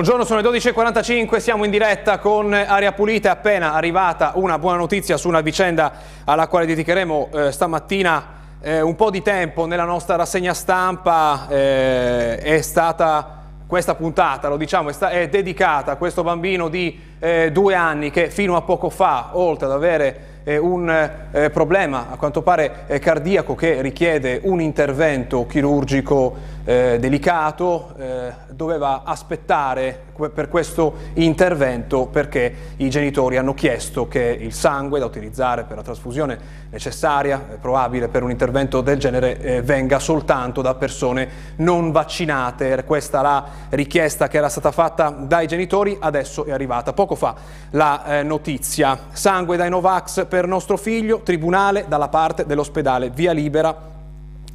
Buongiorno, 0.00 0.24
sono 0.24 0.40
le 0.40 0.58
12.45, 0.58 1.36
siamo 1.40 1.64
in 1.66 1.70
diretta 1.70 2.18
con 2.18 2.54
Aria 2.54 2.92
Pulita, 2.92 3.28
è 3.28 3.32
appena 3.32 3.74
arrivata 3.74 4.32
una 4.36 4.58
buona 4.58 4.78
notizia 4.78 5.18
su 5.18 5.28
una 5.28 5.42
vicenda 5.42 5.92
alla 6.24 6.48
quale 6.48 6.64
dedicheremo 6.64 7.28
eh, 7.30 7.52
stamattina 7.52 8.26
eh, 8.62 8.80
un 8.80 8.96
po' 8.96 9.10
di 9.10 9.20
tempo 9.20 9.66
nella 9.66 9.84
nostra 9.84 10.16
rassegna 10.16 10.54
stampa, 10.54 11.48
eh, 11.50 12.38
è 12.38 12.62
stata 12.62 13.42
questa 13.66 13.94
puntata, 13.94 14.48
lo 14.48 14.56
diciamo, 14.56 14.88
è, 14.88 14.92
sta- 14.94 15.10
è 15.10 15.28
dedicata 15.28 15.92
a 15.92 15.96
questo 15.96 16.22
bambino 16.22 16.70
di 16.70 16.98
eh, 17.20 17.52
due 17.52 17.74
anni 17.74 18.10
che 18.10 18.30
fino 18.30 18.56
a 18.56 18.62
poco 18.62 18.90
fa, 18.90 19.30
oltre 19.34 19.66
ad 19.66 19.72
avere 19.72 20.30
eh, 20.44 20.56
un 20.56 20.88
eh, 21.30 21.50
problema 21.50 22.10
a 22.10 22.16
quanto 22.16 22.42
pare 22.42 22.86
eh, 22.86 22.98
cardiaco 22.98 23.54
che 23.54 23.80
richiede 23.82 24.40
un 24.44 24.60
intervento 24.60 25.46
chirurgico 25.46 26.34
eh, 26.64 26.98
delicato, 26.98 27.94
eh, 27.98 28.32
doveva 28.50 29.02
aspettare 29.04 30.08
per 30.28 30.48
questo 30.48 30.94
intervento 31.14 32.06
perché 32.06 32.54
i 32.76 32.90
genitori 32.90 33.38
hanno 33.38 33.54
chiesto 33.54 34.06
che 34.06 34.36
il 34.38 34.52
sangue 34.52 34.98
da 34.98 35.06
utilizzare 35.06 35.64
per 35.64 35.78
la 35.78 35.82
trasfusione 35.82 36.38
necessaria, 36.70 37.38
probabile 37.58 38.08
per 38.08 38.22
un 38.22 38.30
intervento 38.30 38.82
del 38.82 38.98
genere, 38.98 39.40
eh, 39.40 39.62
venga 39.62 39.98
soltanto 39.98 40.60
da 40.60 40.74
persone 40.74 41.28
non 41.56 41.90
vaccinate. 41.90 42.84
Questa 42.84 43.20
è 43.20 43.22
la 43.22 43.46
richiesta 43.70 44.28
che 44.28 44.36
era 44.36 44.50
stata 44.50 44.70
fatta 44.70 45.08
dai 45.08 45.46
genitori, 45.46 45.96
adesso 45.98 46.44
è 46.44 46.52
arrivata 46.52 46.92
poco 46.92 47.09
fa 47.14 47.34
la 47.70 48.04
eh, 48.04 48.22
notizia. 48.22 48.98
Sangue 49.12 49.56
dai 49.56 49.70
Novax 49.70 50.26
per 50.26 50.46
nostro 50.46 50.76
figlio, 50.76 51.20
tribunale 51.20 51.86
dalla 51.88 52.08
parte 52.08 52.46
dell'ospedale, 52.46 53.10
via 53.10 53.32
libera 53.32 53.88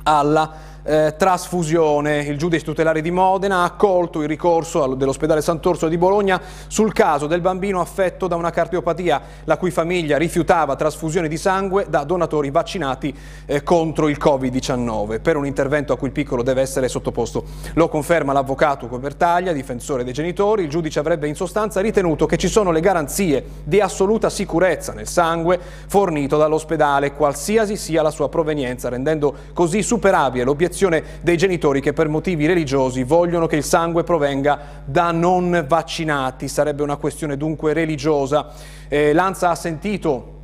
alla 0.03 0.73
eh, 0.86 1.16
trasfusione. 1.17 2.19
Il 2.19 2.38
giudice 2.38 2.64
tutelare 2.64 3.02
di 3.02 3.09
Modena 3.09 3.58
ha 3.58 3.64
accolto 3.64 4.22
il 4.22 4.28
ricorso 4.28 4.94
dell'ospedale 4.94 5.42
Sant'Orso 5.42 5.88
di 5.88 5.97
Bologna 5.97 6.39
sul 6.67 6.94
caso 6.94 7.25
del 7.25 7.42
bambino 7.42 7.81
affetto 7.81 8.27
da 8.27 8.36
una 8.36 8.52
cardiopatia 8.52 9.22
la 9.45 9.58
cui 9.58 9.72
famiglia 9.72 10.17
rifiutava 10.17 10.75
trasfusione 10.75 11.27
di 11.27 11.38
sangue 11.38 11.88
da 11.89 12.03
donatori 12.03 12.52
vaccinati 12.52 13.14
eh, 13.45 13.64
contro 13.64 14.08
il 14.08 14.17
Covid-19 14.22 15.19
per 15.22 15.36
un 15.36 15.45
intervento 15.45 15.92
a 15.92 15.97
cui 15.97 16.08
il 16.08 16.14
piccolo 16.14 16.44
deve 16.44 16.61
essere 16.61 16.88
sottoposto. 16.88 17.44
Lo 17.73 17.89
conferma 17.89 18.31
l'avvocato 18.31 18.88
Cobertaglia, 18.88 19.52
difensore 19.53 20.03
dei 20.03 20.14
genitori. 20.14 20.64
Il 20.64 20.70
giudice 20.70 20.99
avrebbe 20.99 21.27
in 21.27 21.36
sostanza 21.36 21.81
ritenuto 21.81 22.27
che 22.27 22.38
ci 22.38 22.47
sono 22.47 22.70
le 22.70 22.80
garanzie 22.80 23.44
di 23.64 23.81
assoluta 23.81 24.30
sicurezza 24.30 24.94
nel 24.94 25.08
sangue 25.08 25.59
fornito 25.88 26.38
dall'ospedale, 26.38 27.14
qualsiasi 27.14 27.75
sia 27.75 28.03
la 28.03 28.11
sua 28.11 28.30
provenienza, 28.30 28.89
rendendo 28.89 29.33
così 29.53 29.81
superabile 29.81 30.44
l'obiezione 30.44 30.73
dei 31.21 31.37
genitori 31.37 31.81
che 31.81 31.93
per 31.93 32.07
motivi 32.09 32.45
religiosi 32.45 33.03
vogliono 33.03 33.47
che 33.47 33.55
il 33.55 33.63
sangue 33.63 34.03
provenga 34.03 34.59
da 34.85 35.11
non 35.11 35.65
vaccinati. 35.67 36.47
Sarebbe 36.47 36.83
una 36.83 36.97
questione 36.97 37.37
dunque 37.37 37.73
religiosa. 37.73 38.51
Eh, 38.87 39.13
Lanza 39.13 39.49
ha 39.49 39.55
sentito 39.55 40.34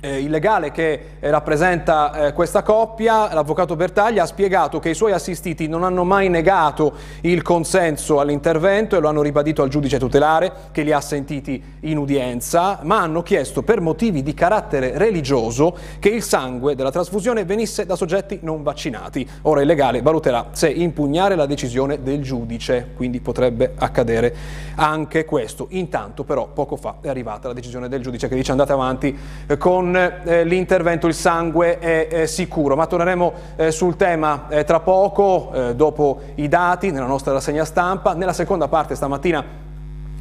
eh, 0.00 0.20
il 0.20 0.30
legale 0.30 0.70
che 0.70 1.00
eh, 1.18 1.30
rappresenta 1.30 2.26
eh, 2.28 2.32
questa 2.32 2.62
coppia, 2.62 3.32
l'avvocato 3.34 3.74
Bertaglia, 3.74 4.22
ha 4.22 4.26
spiegato 4.26 4.78
che 4.78 4.90
i 4.90 4.94
suoi 4.94 5.12
assistiti 5.12 5.66
non 5.66 5.82
hanno 5.82 6.04
mai 6.04 6.28
negato 6.28 6.92
il 7.22 7.42
consenso 7.42 8.20
all'intervento 8.20 8.96
e 8.96 9.00
lo 9.00 9.08
hanno 9.08 9.22
ribadito 9.22 9.62
al 9.62 9.68
giudice 9.68 9.98
tutelare 9.98 10.52
che 10.70 10.82
li 10.82 10.92
ha 10.92 11.00
sentiti 11.00 11.62
in 11.80 11.98
udienza, 11.98 12.80
ma 12.82 13.00
hanno 13.00 13.22
chiesto 13.22 13.62
per 13.62 13.80
motivi 13.80 14.22
di 14.22 14.34
carattere 14.34 14.96
religioso 14.96 15.76
che 15.98 16.10
il 16.10 16.22
sangue 16.22 16.74
della 16.76 16.92
trasfusione 16.92 17.44
venisse 17.44 17.84
da 17.84 17.96
soggetti 17.96 18.38
non 18.42 18.62
vaccinati. 18.62 19.28
Ora 19.42 19.62
il 19.62 19.66
legale 19.66 20.02
valuterà 20.02 20.48
se 20.52 20.68
impugnare 20.68 21.34
la 21.34 21.46
decisione 21.46 22.02
del 22.02 22.22
giudice, 22.22 22.90
quindi 22.94 23.20
potrebbe 23.20 23.72
accadere 23.76 24.34
anche 24.76 25.24
questo. 25.24 25.66
Intanto 25.70 26.22
però 26.22 26.48
poco 26.48 26.76
fa 26.76 26.96
è 27.00 27.08
arrivata 27.08 27.48
la 27.48 27.54
decisione 27.54 27.88
del 27.88 28.02
giudice 28.02 28.28
che 28.28 28.36
dice 28.36 28.52
andate 28.52 28.72
avanti 28.72 29.16
eh, 29.46 29.56
con 29.88 29.96
eh, 29.96 30.44
l'intervento 30.44 31.06
il 31.06 31.14
sangue 31.14 31.78
è, 31.78 32.08
è 32.08 32.26
sicuro, 32.26 32.76
ma 32.76 32.86
torneremo 32.86 33.32
eh, 33.56 33.70
sul 33.70 33.96
tema 33.96 34.46
eh, 34.50 34.64
tra 34.64 34.80
poco, 34.80 35.50
eh, 35.52 35.74
dopo 35.74 36.20
i 36.34 36.46
dati, 36.48 36.90
nella 36.90 37.06
nostra 37.06 37.32
rassegna 37.32 37.64
stampa. 37.64 38.12
Nella 38.12 38.34
seconda 38.34 38.68
parte 38.68 38.94
stamattina 38.94 39.66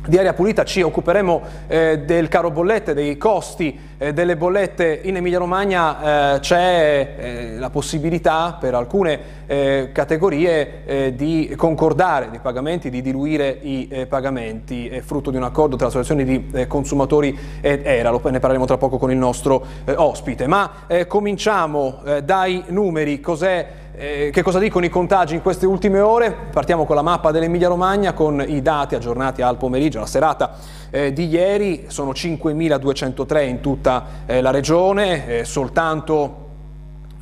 di 0.08 0.18
aria 0.18 0.34
pulita 0.34 0.64
ci 0.64 0.82
occuperemo 0.82 1.42
eh, 1.68 2.00
del 2.00 2.28
caro 2.30 2.50
bollette, 2.50 2.94
dei 2.94 3.18
costi 3.18 3.78
eh, 3.98 4.14
delle 4.14 4.38
bollette. 4.38 5.02
In 5.04 5.18
Emilia 5.18 5.40
Romagna 5.40 6.36
eh, 6.36 6.40
c'è 6.40 7.16
eh, 7.18 7.58
la 7.58 7.70
possibilità 7.70 8.58
per 8.60 8.74
alcune 8.74 9.20
eh, 9.48 9.90
categorie 9.92 10.86
eh, 10.86 11.16
di 11.16 11.54
concordare 11.58 12.30
dei 12.30 12.40
pagamenti, 12.40 12.90
di 12.90 13.02
diluire 13.02 13.58
i 13.62 14.06
pagamenti, 14.08 14.88
è 14.88 15.02
frutto 15.02 15.32
di 15.32 15.38
un 15.38 15.44
accordo 15.44 15.76
tra 15.76 15.88
associazioni 15.88 16.24
di 16.24 16.66
consumatori 16.68 17.38
ed 17.62 17.86
ERA, 17.86 18.10
lo, 18.10 18.22
ne 18.24 18.40
parleremo 18.40 18.66
tra 18.66 18.78
poco 18.78 18.98
con 18.98 19.12
il 19.12 19.18
nostro 19.18 19.66
ospite. 19.96 20.48
Ma 20.48 20.72
cominciamo 21.08 22.02
dai 22.24 22.64
numeri, 22.68 23.20
cos'è 23.20 23.68
eh, 24.00 24.30
che 24.32 24.44
cosa 24.44 24.60
dicono 24.60 24.86
i 24.86 24.90
contagi 24.90 25.34
in 25.34 25.42
queste 25.42 25.66
ultime 25.66 26.00
ore? 26.00 26.32
Partiamo 26.52 26.86
con 26.86 26.96
la 26.96 27.02
mappa 27.02 27.32
dell'Emilia 27.32 27.68
Romagna 27.68 28.14
con 28.14 28.44
i 28.46 28.62
dati 28.62 28.94
aggiornati 28.94 29.42
al 29.42 29.58
pomeriggio, 29.58 29.98
alla 29.98 30.06
serata 30.06 30.54
eh, 30.92 31.12
di 31.12 31.28
ieri, 31.28 31.86
sono 31.88 32.12
5.203 32.12 33.48
in 33.48 33.60
tutta 33.60 34.06
eh, 34.28 34.42
la 34.42 34.52
regione, 34.52 35.40
eh, 35.40 35.46
soltanto 35.46 36.46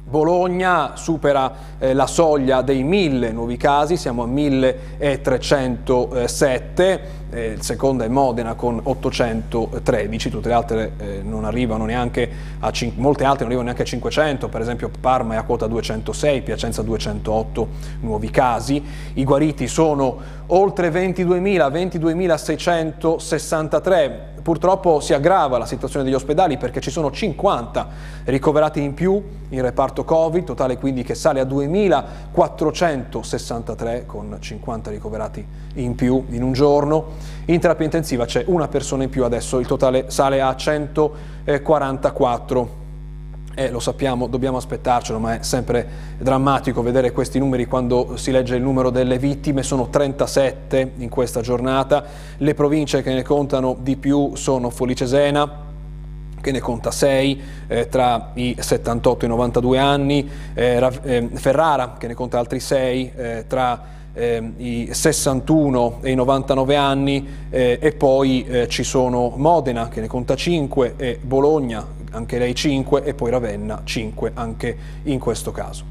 Bologna 0.03 0.97
supera 0.97 1.53
eh, 1.79 1.93
la 1.93 2.07
soglia 2.07 2.61
dei 2.61 2.83
1000 2.83 3.31
nuovi 3.31 3.55
casi, 3.55 3.95
siamo 3.95 4.23
a 4.23 4.27
1307, 4.27 7.01
il 7.39 7.61
secondo 7.61 8.03
è 8.03 8.07
Modena 8.07 8.53
con 8.53 8.79
813, 8.81 10.29
tutte 10.29 10.47
le 10.47 10.53
altre 10.53 10.91
eh, 10.97 11.21
non 11.21 11.43
arrivano 11.43 11.85
neanche 11.85 12.29
a 12.59 12.71
molte 12.95 13.23
altre 13.23 13.45
non 13.45 13.47
arrivano 13.47 13.63
neanche 13.63 13.81
a 13.81 13.85
500, 13.85 14.47
per 14.47 14.61
esempio 14.61 14.89
Parma 14.99 15.33
è 15.33 15.37
a 15.37 15.43
quota 15.43 15.67
206, 15.67 16.41
Piacenza 16.41 16.81
208 16.81 17.67
nuovi 18.01 18.29
casi, 18.29 18.83
i 19.13 19.23
guariti 19.23 19.67
sono 19.67 20.17
oltre 20.47 20.89
22.000, 20.89 21.71
22.663 21.71 24.33
Purtroppo 24.45 24.99
si 24.99 25.15
aggrava 25.15 25.57
la 25.57 25.65
situazione 25.65 26.05
degli 26.05 26.13
ospedali 26.13 26.57
perché 26.57 26.79
ci 26.79 26.91
sono 26.91 27.09
50 27.09 27.87
ricoverati 28.25 28.79
in 28.79 28.93
più 28.93 29.19
in 29.49 29.63
reparto 29.63 30.03
Covid, 30.03 30.43
totale 30.43 30.77
quindi 30.77 31.01
che 31.01 31.15
sale 31.15 31.39
a 31.39 31.45
2.463 31.45 34.05
con 34.05 34.37
50 34.39 34.91
ricoverati 34.91 35.43
in 35.73 35.95
più 35.95 36.25
in 36.29 36.43
un 36.43 36.53
giorno. 36.53 37.24
In 37.45 37.59
terapia 37.59 37.85
intensiva 37.85 38.25
c'è 38.25 38.43
una 38.47 38.67
persona 38.67 39.03
in 39.03 39.09
più 39.09 39.23
adesso, 39.23 39.59
il 39.59 39.67
totale 39.67 40.09
sale 40.09 40.41
a 40.41 40.55
144 40.55 42.83
eh, 43.55 43.69
lo 43.69 43.79
sappiamo, 43.79 44.27
dobbiamo 44.27 44.57
aspettarcelo, 44.57 45.17
ma 45.17 45.39
è 45.39 45.43
sempre 45.43 45.87
drammatico 46.17 46.81
vedere 46.81 47.11
questi 47.11 47.39
numeri 47.39 47.65
quando 47.65 48.17
si 48.17 48.31
legge 48.31 48.57
il 48.57 48.61
numero 48.61 48.89
delle 48.89 49.17
vittime, 49.17 49.63
sono 49.63 49.89
37 49.89 50.91
in 50.97 51.09
questa 51.09 51.39
giornata, 51.39 52.03
le 52.37 52.53
province 52.53 53.01
che 53.01 53.13
ne 53.13 53.23
contano 53.23 53.77
di 53.79 53.95
più 53.95 54.35
sono 54.35 54.69
Folicesena, 54.69 55.63
che 56.41 56.51
ne 56.51 56.59
conta 56.59 56.91
6 56.91 57.41
eh, 57.67 57.89
tra 57.89 58.31
i 58.33 58.55
78 58.59 59.23
e 59.23 59.27
i 59.27 59.29
92 59.29 59.79
anni, 59.79 60.29
eh, 60.53 60.91
eh, 61.03 61.29
Ferrara 61.33 61.95
che 61.97 62.07
ne 62.07 62.13
conta 62.13 62.37
altri 62.37 62.59
6 62.59 63.11
eh, 63.15 63.45
tra 63.47 63.93
eh, 64.15 64.51
i 64.57 64.89
61 64.91 65.99
e 66.01 66.11
i 66.11 66.15
99 66.15 66.75
anni 66.75 67.27
eh, 67.49 67.77
e 67.79 67.91
poi 67.91 68.45
eh, 68.47 68.67
ci 68.67 68.83
sono 68.83 69.33
Modena 69.35 69.87
che 69.89 70.01
ne 70.01 70.07
conta 70.07 70.35
5 70.35 70.95
e 70.97 71.19
Bologna 71.21 71.85
anche 72.11 72.39
lei 72.39 72.55
5 72.55 73.03
e 73.03 73.13
poi 73.13 73.29
Ravenna 73.29 73.81
5 73.83 74.31
anche 74.33 74.77
in 75.03 75.19
questo 75.19 75.51
caso. 75.51 75.83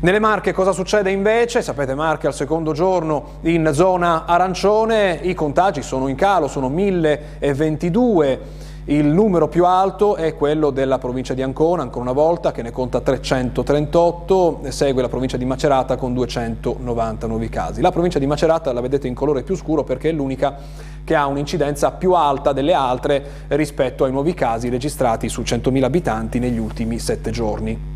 Nelle 0.00 0.18
Marche 0.18 0.52
cosa 0.52 0.72
succede 0.72 1.10
invece? 1.10 1.62
Sapete 1.62 1.94
Marche 1.94 2.26
al 2.26 2.34
secondo 2.34 2.72
giorno 2.72 3.38
in 3.42 3.70
zona 3.72 4.26
arancione, 4.26 5.18
i 5.22 5.32
contagi 5.32 5.80
sono 5.80 6.08
in 6.08 6.16
calo, 6.16 6.46
sono 6.46 6.68
1022 6.68 8.62
il 8.86 9.06
numero 9.06 9.48
più 9.48 9.64
alto 9.64 10.14
è 10.14 10.34
quello 10.34 10.68
della 10.68 10.98
provincia 10.98 11.32
di 11.32 11.40
Ancona, 11.40 11.80
ancora 11.80 12.02
una 12.02 12.12
volta, 12.12 12.52
che 12.52 12.60
ne 12.60 12.70
conta 12.70 13.00
338, 13.00 14.60
segue 14.68 15.00
la 15.00 15.08
provincia 15.08 15.38
di 15.38 15.46
Macerata 15.46 15.96
con 15.96 16.12
290 16.12 17.26
nuovi 17.26 17.48
casi. 17.48 17.80
La 17.80 17.90
provincia 17.90 18.18
di 18.18 18.26
Macerata 18.26 18.74
la 18.74 18.82
vedete 18.82 19.08
in 19.08 19.14
colore 19.14 19.42
più 19.42 19.56
scuro 19.56 19.84
perché 19.84 20.10
è 20.10 20.12
l'unica 20.12 20.58
che 21.02 21.14
ha 21.14 21.26
un'incidenza 21.26 21.92
più 21.92 22.12
alta 22.12 22.52
delle 22.52 22.74
altre 22.74 23.24
rispetto 23.48 24.04
ai 24.04 24.12
nuovi 24.12 24.34
casi 24.34 24.68
registrati 24.68 25.30
su 25.30 25.40
100.000 25.40 25.82
abitanti 25.82 26.38
negli 26.38 26.58
ultimi 26.58 26.98
sette 26.98 27.30
giorni. 27.30 27.92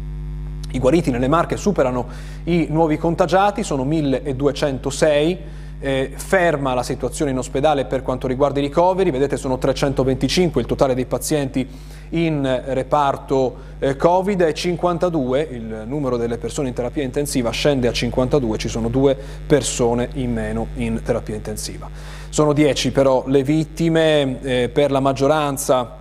I 0.71 0.79
guariti 0.79 1.11
nelle 1.11 1.29
Marche 1.29 1.59
superano 1.59 2.07
i 2.45 2.67
nuovi 2.71 2.97
contagiati, 2.97 3.63
sono 3.63 3.85
1206, 3.85 5.39
eh, 5.81 6.13
ferma 6.15 6.75
la 6.75 6.83
situazione 6.83 7.31
in 7.31 7.39
ospedale 7.39 7.85
per 7.85 8.03
quanto 8.03 8.27
riguarda 8.27 8.59
i 8.59 8.63
ricoveri, 8.63 9.11
vedete 9.11 9.37
sono 9.37 9.59
325 9.59 10.61
il 10.61 10.67
totale 10.67 10.95
dei 10.95 11.07
pazienti 11.07 11.69
in 12.11 12.63
reparto 12.67 13.57
eh, 13.79 13.97
Covid 13.97 14.41
e 14.41 14.55
52, 14.55 15.49
il 15.51 15.83
numero 15.87 16.17
delle 16.17 16.39
persone 16.39 16.69
in 16.69 16.75
terapia 16.75 17.03
intensiva 17.03 17.51
scende 17.51 17.89
a 17.89 17.93
52, 17.93 18.59
ci 18.59 18.69
sono 18.69 18.89
due 18.89 19.17
persone 19.47 20.09
in 20.15 20.33
meno 20.33 20.69
in 20.75 21.01
terapia 21.03 21.35
intensiva. 21.35 21.89
Sono 22.31 22.53
10 22.53 22.93
però 22.93 23.25
le 23.27 23.43
vittime, 23.43 24.41
eh, 24.43 24.69
per 24.69 24.91
la 24.91 25.01
maggioranza 25.01 25.97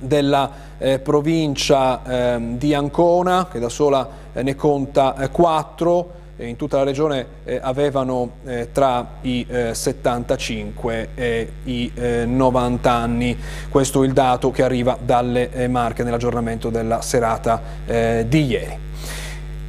della 0.00 0.50
eh, 0.78 0.98
provincia 0.98 2.02
eh, 2.02 2.56
di 2.56 2.74
Ancona, 2.74 3.48
che 3.50 3.58
da 3.58 3.68
sola 3.68 4.08
eh, 4.32 4.42
ne 4.42 4.54
conta 4.54 5.28
4, 5.30 6.10
in 6.46 6.56
tutta 6.56 6.78
la 6.78 6.84
regione 6.84 7.26
eh, 7.44 7.58
avevano 7.62 8.30
eh, 8.44 8.68
tra 8.72 9.06
i 9.22 9.46
eh, 9.48 9.74
75 9.74 11.08
e 11.14 11.52
i 11.64 11.92
90 11.94 12.88
eh, 12.88 12.92
anni. 12.92 13.38
Questo 13.68 14.02
è 14.02 14.06
il 14.06 14.12
dato 14.12 14.50
che 14.50 14.62
arriva 14.62 14.96
dalle 15.00 15.52
eh, 15.52 15.68
Marche 15.68 16.02
nell'aggiornamento 16.02 16.70
della 16.70 17.02
serata 17.02 17.60
eh, 17.86 18.24
di 18.28 18.46
ieri. 18.46 18.78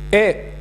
E 0.09 0.51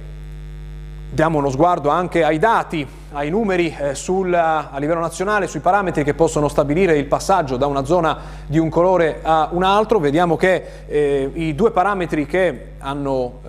diamo 1.12 1.39
uno 1.39 1.51
sguardo 1.51 1.89
anche 1.89 2.23
ai 2.23 2.39
dati, 2.39 2.87
ai 3.12 3.31
numeri 3.31 3.77
sul, 3.93 4.33
a 4.33 4.71
livello 4.79 5.01
nazionale, 5.01 5.49
sui 5.49 5.59
parametri 5.59 6.05
che 6.05 6.15
possono 6.15 6.47
stabilire 6.47 6.97
il 6.97 7.07
passaggio 7.07 7.57
da 7.57 7.67
una 7.67 7.85
zona 7.85 8.17
di 8.47 8.59
un 8.59 8.69
colore 8.69 9.19
a 9.23 9.49
un 9.51 9.65
altro. 9.65 9.99
Vediamo 9.99 10.37
che 10.37 11.31
i 11.35 11.53
due 11.57 11.73
parametri 11.73 12.27
che 12.27 12.67
hanno 12.79 13.41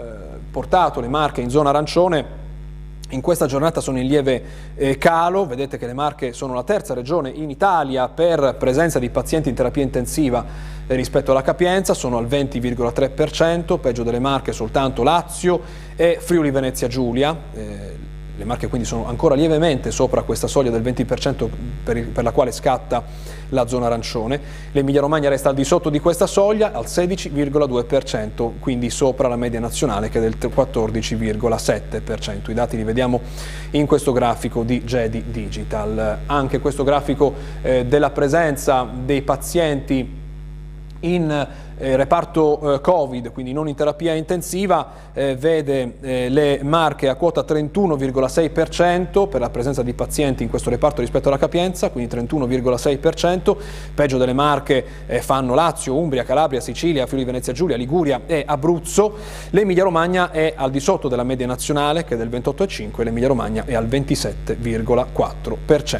portato 0.50 1.00
le 1.02 1.08
Marche 1.08 1.42
in 1.42 1.52
zona 1.52 1.70
arancione 1.70 2.41
in 3.12 3.22
questa 3.22 3.46
giornata 3.46 3.82
sono 3.82 4.00
in 4.00 4.08
lieve 4.08 4.44
eh, 4.76 4.98
calo, 4.98 5.46
vedete 5.46 5.78
che 5.78 5.86
le 5.86 5.94
Marche 5.94 6.34
sono 6.34 6.54
la 6.54 6.64
terza 6.64 6.94
regione 6.94 7.30
in 7.30 7.50
Italia 7.50 8.08
per 8.10 8.56
presenza 8.58 9.00
di 9.00 9.10
pazienti 9.10 9.50
in 9.50 9.56
terapia 9.56 9.84
intensiva 9.84 10.46
eh, 10.88 10.96
rispetto 10.96 11.32
alla 11.32 11.42
capienza, 11.42 11.94
sono 11.94 12.18
al 12.18 12.26
20,3%, 12.26 13.80
peggio 13.80 14.04
delle 14.04 14.20
Marche 14.20 14.52
soltanto 14.52 15.04
Lazio 15.04 15.62
e 15.96 16.18
Friuli 16.20 16.52
Venezia 16.52 16.88
Giulia. 16.88 17.38
Eh, 17.54 18.11
le 18.42 18.48
Marche 18.48 18.68
quindi 18.68 18.88
sono 18.88 19.06
ancora 19.06 19.36
lievemente 19.36 19.92
sopra 19.92 20.24
questa 20.24 20.48
soglia 20.48 20.72
del 20.72 20.82
20% 20.82 21.48
per, 21.84 22.08
per 22.08 22.24
la 22.24 22.32
quale 22.32 22.52
scatta 22.52 23.04
la 23.50 23.68
zona 23.68 23.86
arancione. 23.86 24.40
L'Emilia 24.72 25.02
Romagna 25.02 25.30
resta 25.30 25.50
al 25.50 25.56
di 25.56 25.64
sotto 25.64 25.90
di 25.90 26.00
questa 26.00 26.26
soglia 26.26 26.72
al 26.72 26.86
16,2%, 26.86 28.52
quindi 28.60 28.90
sopra 28.90 29.28
la 29.28 29.36
media 29.36 29.60
nazionale 29.60 30.10
che 30.10 30.18
è 30.18 30.22
del 30.22 30.38
14,7%. 30.40 32.50
I 32.50 32.54
dati 32.54 32.78
li 32.78 32.84
vediamo 32.84 33.22
in 33.72 33.86
questo 33.86 34.12
grafico 34.12 34.64
di 34.64 34.84
Jedi 34.84 35.26
Digital. 35.28 36.20
Anche 36.26 36.60
questo 36.60 36.84
grafico 36.84 37.34
eh, 37.62 37.86
della 37.86 38.10
presenza 38.10 38.90
dei 38.92 39.22
pazienti 39.22 40.20
in 41.02 41.48
eh, 41.78 41.96
reparto 41.96 42.76
eh, 42.76 42.82
Covid, 42.82 43.32
quindi 43.32 43.54
non 43.54 43.68
in 43.68 43.76
terapia 43.76 44.14
intensiva, 44.14 45.10
eh, 45.14 45.36
vede 45.36 45.98
le 46.02 46.60
marche 46.64 47.10
a 47.10 47.16
quota 47.16 47.42
31,6% 47.42 49.28
per 49.28 49.42
la 49.42 49.50
presenza 49.50 49.84
di 49.84 49.94
pazienti 49.94 50.44
in 50.44 50.50
questo 50.50 50.70
reparto 50.70 51.02
rispetto 51.02 51.28
alla 51.28 51.38
capienza, 51.38 51.90
quindi 51.90 52.16
31,6%, 52.16 53.56
peggio 53.94 54.18
delle 54.18 54.34
marche 54.34 54.84
fanno 55.22 55.54
Lazio, 55.54 55.96
Umbria, 55.96 56.24
Calabria, 56.24 56.60
Sicilia, 56.60 57.06
Friuli 57.06 57.26
Venezia 57.26 57.54
Giulia, 57.54 57.76
Liguria 57.76 58.22
e 58.26 58.44
Abruzzo, 58.46 59.16
l'Emilia 59.52 59.84
Romagna 59.84 60.32
è 60.32 60.54
al 60.56 60.72
di 60.72 60.80
sotto 60.80 61.08
della 61.08 61.24
media 61.24 61.46
nazionale 61.46 62.04
che 62.04 62.16
è 62.16 62.18
del 62.18 62.30
28,5% 62.30 63.04
l'Emilia 63.04 63.28
Romagna 63.28 63.66
è 63.66 63.76
al 63.76 63.88
27,4%. 63.88 66.00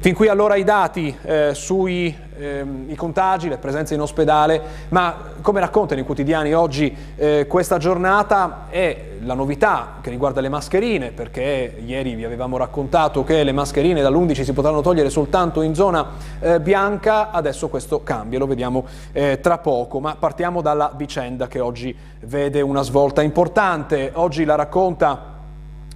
Fin 0.00 0.14
qui 0.14 0.28
allora 0.28 0.54
i 0.56 0.64
dati 0.64 1.14
eh, 1.22 1.50
sui 1.54 2.14
ehm, 2.36 2.94
contagi, 2.94 3.48
le 3.48 3.58
presenze 3.58 3.94
in 3.94 4.00
ospedale, 4.00 4.60
ma 4.88 5.32
come 5.40 5.60
raccontano 5.60 6.00
i 6.00 6.04
quotidiani 6.04 6.52
oggi 6.54 6.94
eh, 7.16 7.46
questa 7.46 7.78
giornata 7.78 8.66
è 8.68 9.12
la 9.20 9.34
novità 9.34 9.96
che 10.00 10.10
riguarda 10.10 10.40
le 10.40 10.48
mascherine, 10.48 11.10
perché 11.10 11.76
ieri 11.84 12.14
vi 12.14 12.24
avevamo 12.24 12.56
raccontato 12.56 13.24
che 13.24 13.42
le 13.42 13.52
mascherine 13.52 14.02
dall'11 14.02 14.42
si 14.42 14.52
potranno 14.52 14.80
togliere 14.80 15.10
soltanto 15.10 15.62
in 15.62 15.74
zona 15.74 16.06
eh, 16.40 16.60
bianca, 16.60 17.30
adesso 17.30 17.68
questo 17.68 18.02
cambia, 18.02 18.38
lo 18.38 18.46
vediamo 18.46 18.86
eh, 19.12 19.40
tra 19.40 19.58
poco, 19.58 20.00
ma 20.00 20.16
partiamo 20.18 20.60
dalla 20.60 20.92
vicenda 20.94 21.48
che 21.48 21.60
oggi 21.60 21.96
vede 22.20 22.60
una 22.60 22.82
svolta 22.82 23.22
importante, 23.22 24.10
oggi 24.14 24.44
la 24.44 24.54
racconta 24.54 25.33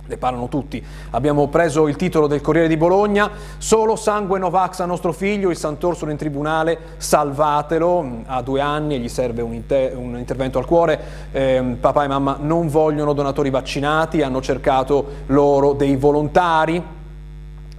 ne 0.08 0.16
parlano 0.16 0.48
tutti. 0.48 0.82
Abbiamo 1.10 1.48
preso 1.48 1.86
il 1.86 1.96
titolo 1.96 2.26
del 2.26 2.40
Corriere 2.40 2.66
di 2.66 2.76
Bologna, 2.76 3.30
solo 3.58 3.94
sangue 3.94 4.38
Novax 4.38 4.80
a 4.80 4.86
nostro 4.86 5.12
figlio, 5.12 5.50
il 5.50 5.56
Sant'Orsono 5.56 6.10
in 6.10 6.16
tribunale, 6.16 6.78
salvatelo, 6.96 8.22
ha 8.26 8.42
due 8.42 8.60
anni 8.60 8.94
e 8.94 8.98
gli 8.98 9.08
serve 9.08 9.42
un, 9.42 9.52
inter 9.52 9.96
un 9.96 10.16
intervento 10.16 10.58
al 10.58 10.64
cuore, 10.64 11.00
eh, 11.30 11.76
papà 11.78 12.04
e 12.04 12.08
mamma 12.08 12.38
non 12.40 12.68
vogliono 12.68 13.12
donatori 13.12 13.50
vaccinati, 13.50 14.22
hanno 14.22 14.40
cercato 14.40 15.06
loro 15.26 15.74
dei 15.74 15.96
volontari, 15.96 16.96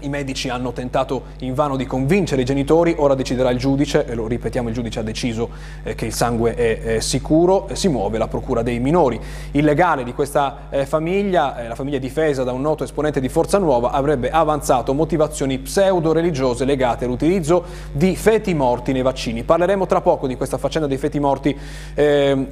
i 0.02 0.10
medici 0.10 0.50
hanno 0.50 0.72
tentato 0.72 1.24
invano 1.40 1.76
di 1.76 1.86
convincere 1.86 2.42
i 2.42 2.46
genitori, 2.46 2.96
ora 2.98 3.16
deciderà 3.16 3.50
il 3.52 3.58
giudice, 3.58 4.06
e 4.06 4.16
lo 4.16 4.28
ripetiamo 4.28 4.70
il 4.70 4.76
giudice 4.76 5.00
ha 5.00 5.04
deciso 5.04 5.50
eh, 5.84 5.96
che 5.96 6.06
il 6.06 6.14
sangue 6.14 6.56
è, 6.56 6.82
è 6.82 7.00
sicuro, 7.00 7.68
eh, 7.68 7.76
si 7.76 7.88
muove 7.88 8.18
la 8.18 8.28
procura 8.28 8.62
dei 8.62 8.80
minori. 8.80 9.20
Il 9.52 9.64
legale 9.64 10.04
di 10.04 10.14
questa 10.14 10.68
eh, 10.70 10.86
famiglia, 10.86 11.58
eh, 11.58 11.68
la 11.68 11.76
famiglia 11.76 11.98
difesa 11.98 12.44
da 12.44 12.52
un 12.52 12.62
noto 12.62 12.84
esponente 12.84 13.20
di 13.20 13.30
Forza 13.30 13.58
Nuova, 13.58 13.92
avrebbe 13.92 14.30
avanzato 14.30 14.94
motivazioni 14.94 15.58
pseudo-religiose 15.60 16.66
legate 16.66 17.06
all'utilizzo 17.06 17.64
di 17.92 18.16
feti 18.16 18.54
morti 18.54 18.92
nei 18.92 19.02
vaccini. 19.02 19.44
Parleremo 19.44 19.86
tra 19.86 20.02
poco 20.02 20.28
di 20.28 20.36
questa 20.36 20.58
faccenda 20.58 20.88
dei 20.88 20.98
feti 20.98 21.20
morti 21.20 21.58
ehm, 21.94 22.48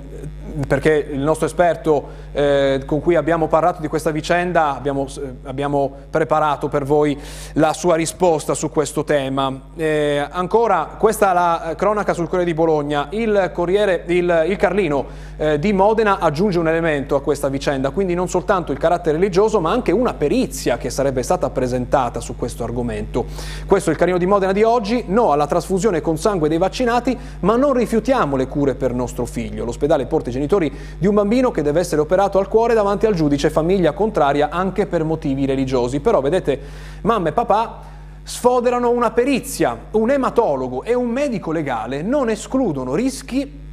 perché 0.66 1.10
il 1.12 1.20
nostro 1.20 1.46
esperto 1.46 2.26
eh, 2.32 2.82
con 2.86 3.02
cui 3.02 3.16
abbiamo 3.16 3.48
parlato 3.48 3.82
di 3.82 3.88
questa 3.88 4.12
vicenda 4.12 4.76
abbiamo, 4.76 5.08
abbiamo, 5.44 5.92
preparato 6.10 6.68
per 6.68 6.84
voi 6.84 7.18
la 7.54 7.74
sua 7.74 7.96
risposta 7.96 8.54
su 8.54 8.70
questo 8.70 9.04
tema. 9.04 9.54
Eh, 9.76 10.26
ancora, 10.30 10.96
questa 10.98 11.32
è 11.32 11.34
la 11.34 11.74
cronaca 11.78 12.14
sul 12.14 12.26
Corriere 12.26 12.46
di 12.46 12.54
Bologna. 12.54 13.08
Il, 13.12 13.52
Corriere, 13.54 14.04
il, 14.08 14.46
il 14.48 14.56
Carlino 14.56 15.06
eh, 15.38 15.60
di 15.60 15.74
Modena 15.74 16.20
aggiunge 16.20 16.60
un 16.60 16.68
elemento 16.68 17.16
a 17.16 17.22
questa 17.22 17.50
vicenda, 17.50 17.92
quindi 17.92 18.16
non 18.16 18.28
soltanto 18.28 18.72
il 18.72 18.80
carattere 18.80 19.18
religioso, 19.18 19.60
ma 19.60 19.72
anche 19.72 19.92
una 19.92 20.14
perizia 20.14 20.78
che 20.78 20.90
sarebbe 20.90 21.22
stata 21.24 21.50
presentata 21.50 22.20
su 22.20 22.36
questo 22.36 22.64
argomento. 22.64 23.26
Questo 23.66 23.90
è 23.90 23.94
il 23.94 24.00
Carlino 24.00 24.18
di 24.18 24.26
Modena 24.26 24.52
di 24.52 24.64
oggi. 24.64 25.06
No 25.08 25.32
alla 25.32 25.48
trasfusione 25.48 26.02
con 26.02 26.18
sangue 26.18 26.50
dei 26.50 26.58
vaccinati, 26.58 27.18
ma 27.42 27.56
non 27.56 27.74
rifiutiamo 27.74 28.36
le 28.36 28.48
cure 28.48 28.76
per 28.76 28.94
nostro 28.94 29.26
figlio. 29.26 29.66
L'ospedale 29.66 30.06
porta 30.06 30.30
i 30.30 30.34
genitori 30.48 30.72
di 30.98 31.06
un 31.06 31.14
bambino 31.14 31.52
che 31.52 31.62
deve 31.62 31.82
essere 31.82 32.02
operato 32.02 32.40
al 32.40 32.48
cuore 32.48 32.74
davanti 32.74 33.06
al 33.06 33.14
giudice, 33.14 33.50
famiglia 33.50 33.92
contraria 33.92 34.50
anche 34.50 34.88
per 34.88 35.04
motivi 35.04 35.46
religiosi. 35.46 36.00
Però 36.00 36.22
vedete, 36.22 36.60
mamma 37.02 37.30
e 37.30 37.32
papà 37.34 37.82
sfoderano 38.24 38.90
una 38.90 39.12
perizia, 39.12 39.78
un 39.92 40.10
ematologo 40.10 40.84
e 40.84 40.94
un 40.94 41.10
medico 41.10 41.52
legale 41.52 42.02
non 42.02 42.30
escludono 42.30 42.96
rischi 42.96 43.66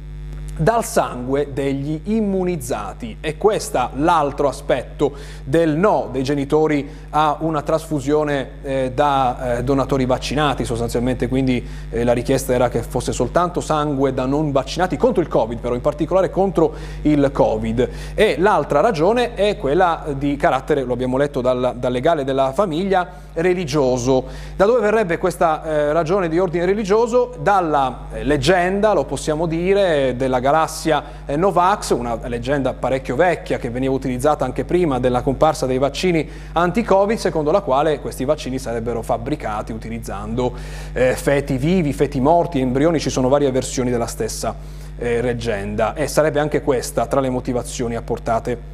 dal 0.57 0.83
sangue 0.83 1.49
degli 1.53 2.01
immunizzati. 2.05 3.17
E 3.19 3.37
questo 3.37 3.89
l'altro 3.95 4.47
aspetto 4.47 5.13
del 5.43 5.75
no 5.75 6.09
dei 6.11 6.23
genitori 6.23 6.87
a 7.09 7.37
una 7.39 7.61
trasfusione 7.61 8.49
eh, 8.61 8.91
da 8.93 9.57
eh, 9.57 9.63
donatori 9.63 10.05
vaccinati, 10.05 10.65
sostanzialmente 10.65 11.27
quindi 11.27 11.65
eh, 11.89 12.03
la 12.03 12.13
richiesta 12.13 12.53
era 12.53 12.69
che 12.69 12.81
fosse 12.81 13.11
soltanto 13.11 13.61
sangue 13.61 14.13
da 14.13 14.25
non 14.25 14.51
vaccinati 14.51 14.97
contro 14.97 15.21
il 15.21 15.27
Covid, 15.27 15.59
però 15.59 15.75
in 15.75 15.81
particolare 15.81 16.29
contro 16.29 16.73
il 17.01 17.29
Covid. 17.31 17.89
E 18.13 18.35
l'altra 18.37 18.81
ragione 18.81 19.33
è 19.33 19.57
quella 19.57 20.05
di 20.15 20.35
carattere, 20.35 20.83
lo 20.83 20.93
abbiamo 20.93 21.17
letto 21.17 21.41
dal, 21.41 21.75
dal 21.77 21.91
legale 21.91 22.23
della 22.23 22.51
famiglia, 22.53 23.23
religioso. 23.33 24.25
Da 24.55 24.65
dove 24.65 24.79
verrebbe 24.79 25.17
questa 25.17 25.63
eh, 25.63 25.93
ragione 25.93 26.29
di 26.29 26.39
ordine 26.39 26.65
religioso? 26.65 27.33
Dalla 27.39 28.07
eh, 28.13 28.23
leggenda, 28.23 28.93
lo 28.93 29.05
possiamo 29.05 29.45
dire, 29.45 30.15
della 30.15 30.39
galassia 30.45 31.03
eh, 31.25 31.35
Novax, 31.35 31.89
una 31.89 32.19
leggenda 32.27 32.73
parecchio 32.73 33.15
vecchia 33.15 33.57
che 33.57 33.71
veniva 33.71 33.93
utilizzata 33.93 34.45
anche 34.45 34.63
prima 34.63 34.99
della 34.99 35.23
comparsa 35.23 35.65
dei 35.65 35.79
vaccini 35.79 36.29
anti-Covid, 36.53 37.17
secondo 37.17 37.49
la 37.49 37.61
quale 37.61 37.99
questi 37.99 38.25
vaccini 38.25 38.59
sarebbero 38.59 39.01
fabbricati 39.01 39.71
utilizzando 39.71 40.53
eh, 40.93 41.15
feti 41.15 41.57
vivi, 41.57 41.93
feti 41.93 42.19
morti, 42.19 42.59
embrioni, 42.59 42.99
ci 42.99 43.09
sono 43.09 43.27
varie 43.27 43.49
versioni 43.49 43.89
della 43.89 44.05
stessa 44.05 44.55
eh, 44.99 45.19
leggenda 45.21 45.95
e 45.95 46.07
sarebbe 46.07 46.39
anche 46.39 46.61
questa 46.61 47.07
tra 47.07 47.19
le 47.19 47.31
motivazioni 47.31 47.95
apportate 47.95 48.73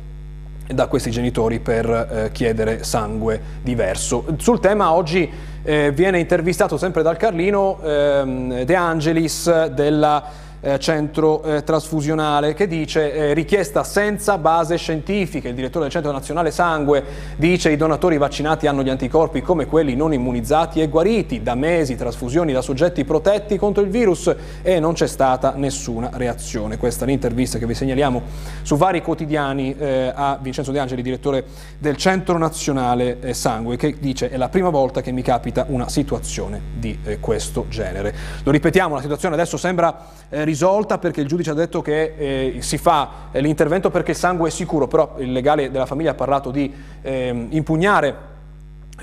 da 0.68 0.88
questi 0.88 1.10
genitori 1.10 1.60
per 1.60 1.90
eh, 1.90 2.30
chiedere 2.32 2.84
sangue 2.84 3.40
diverso. 3.62 4.26
Sul 4.38 4.60
tema 4.60 4.94
oggi 4.94 5.30
eh, 5.64 5.92
viene 5.94 6.20
intervistato 6.20 6.78
sempre 6.78 7.02
dal 7.02 7.18
Carlino 7.18 7.80
ehm, 7.82 8.64
De 8.64 8.76
Angelis 8.76 9.68
della 9.68 10.50
eh, 10.62 10.80
centro 10.80 11.44
eh, 11.44 11.64
trasfusionale 11.64 12.54
che 12.54 12.68
dice 12.68 13.14
eh, 13.14 13.34
richiesta 13.34 13.84
senza 13.84 14.38
base 14.38 14.78
scientifica. 14.78 15.50
Il 15.50 15.56
direttore 15.56 15.86
del 15.86 15.94
Centro 15.94 16.12
Nazionale 16.12 16.52
Sangue 16.52 17.04
dice 17.36 17.72
i 17.72 17.78
donatori 17.78 18.18
vaccinati 18.18 18.68
hanno 18.68 18.84
gli 18.84 18.90
anticorpi 18.90 19.42
come 19.42 19.66
quelli 19.66 19.96
non 19.96 20.14
immunizzati 20.14 20.82
e 20.82 20.88
guariti 20.88 21.42
da 21.42 21.56
mesi, 21.56 21.96
trasfusioni 21.96 22.54
da 22.54 22.62
soggetti 22.62 23.04
protetti 23.04 23.58
contro 23.58 23.84
il 23.84 23.90
virus 23.90 24.34
e 24.62 24.80
non 24.80 24.94
c'è 24.94 25.08
stata 25.08 25.54
nessuna 25.56 26.12
reazione. 26.14 26.78
Questa 26.78 27.06
è 27.06 27.08
l'intervista 27.08 27.58
che 27.58 27.66
vi 27.66 27.74
segnaliamo 27.74 28.22
su 28.62 28.78
vari 28.78 29.02
quotidiani 29.02 29.76
eh, 29.78 30.12
a 30.14 30.38
Vincenzo 30.40 30.72
De 30.72 30.80
Angeli, 30.80 31.02
direttore 31.02 31.46
del 31.78 31.98
Centro 31.98 32.38
Nazionale 32.38 33.20
eh, 33.22 33.34
Sangue, 33.34 33.78
che 33.78 33.96
dice 34.00 34.30
è 34.30 34.38
la 34.38 34.50
prima 34.50 34.70
volta 34.70 35.02
che 35.02 35.12
mi 35.12 35.22
capita 35.22 35.66
una 35.68 35.90
situazione 35.90 36.62
di 36.78 36.98
eh, 37.04 37.20
questo 37.20 37.66
genere. 37.70 38.14
Lo 38.44 38.52
ripetiamo, 38.52 38.96
la 38.96 39.02
situazione 39.02 39.36
adesso 39.36 39.58
sembra 39.58 40.06
risolta 40.52 40.98
perché 40.98 41.22
il 41.22 41.28
giudice 41.28 41.52
ha 41.52 41.54
detto 41.54 41.82
che 41.82 42.14
eh, 42.18 42.62
si 42.62 42.78
fa 42.78 43.30
eh, 43.32 43.40
l'intervento 43.40 43.90
perché 43.90 44.12
il 44.12 44.18
sangue 44.18 44.50
è 44.50 44.52
sicuro, 44.52 44.88
però 44.88 45.16
il 45.18 45.32
legale 45.32 45.72
della 45.72 45.86
famiglia 45.86 46.12
ha 46.12 46.16
parlato 46.16 46.52
di 46.52 46.72
eh, 47.02 47.48
impugnare 47.50 48.30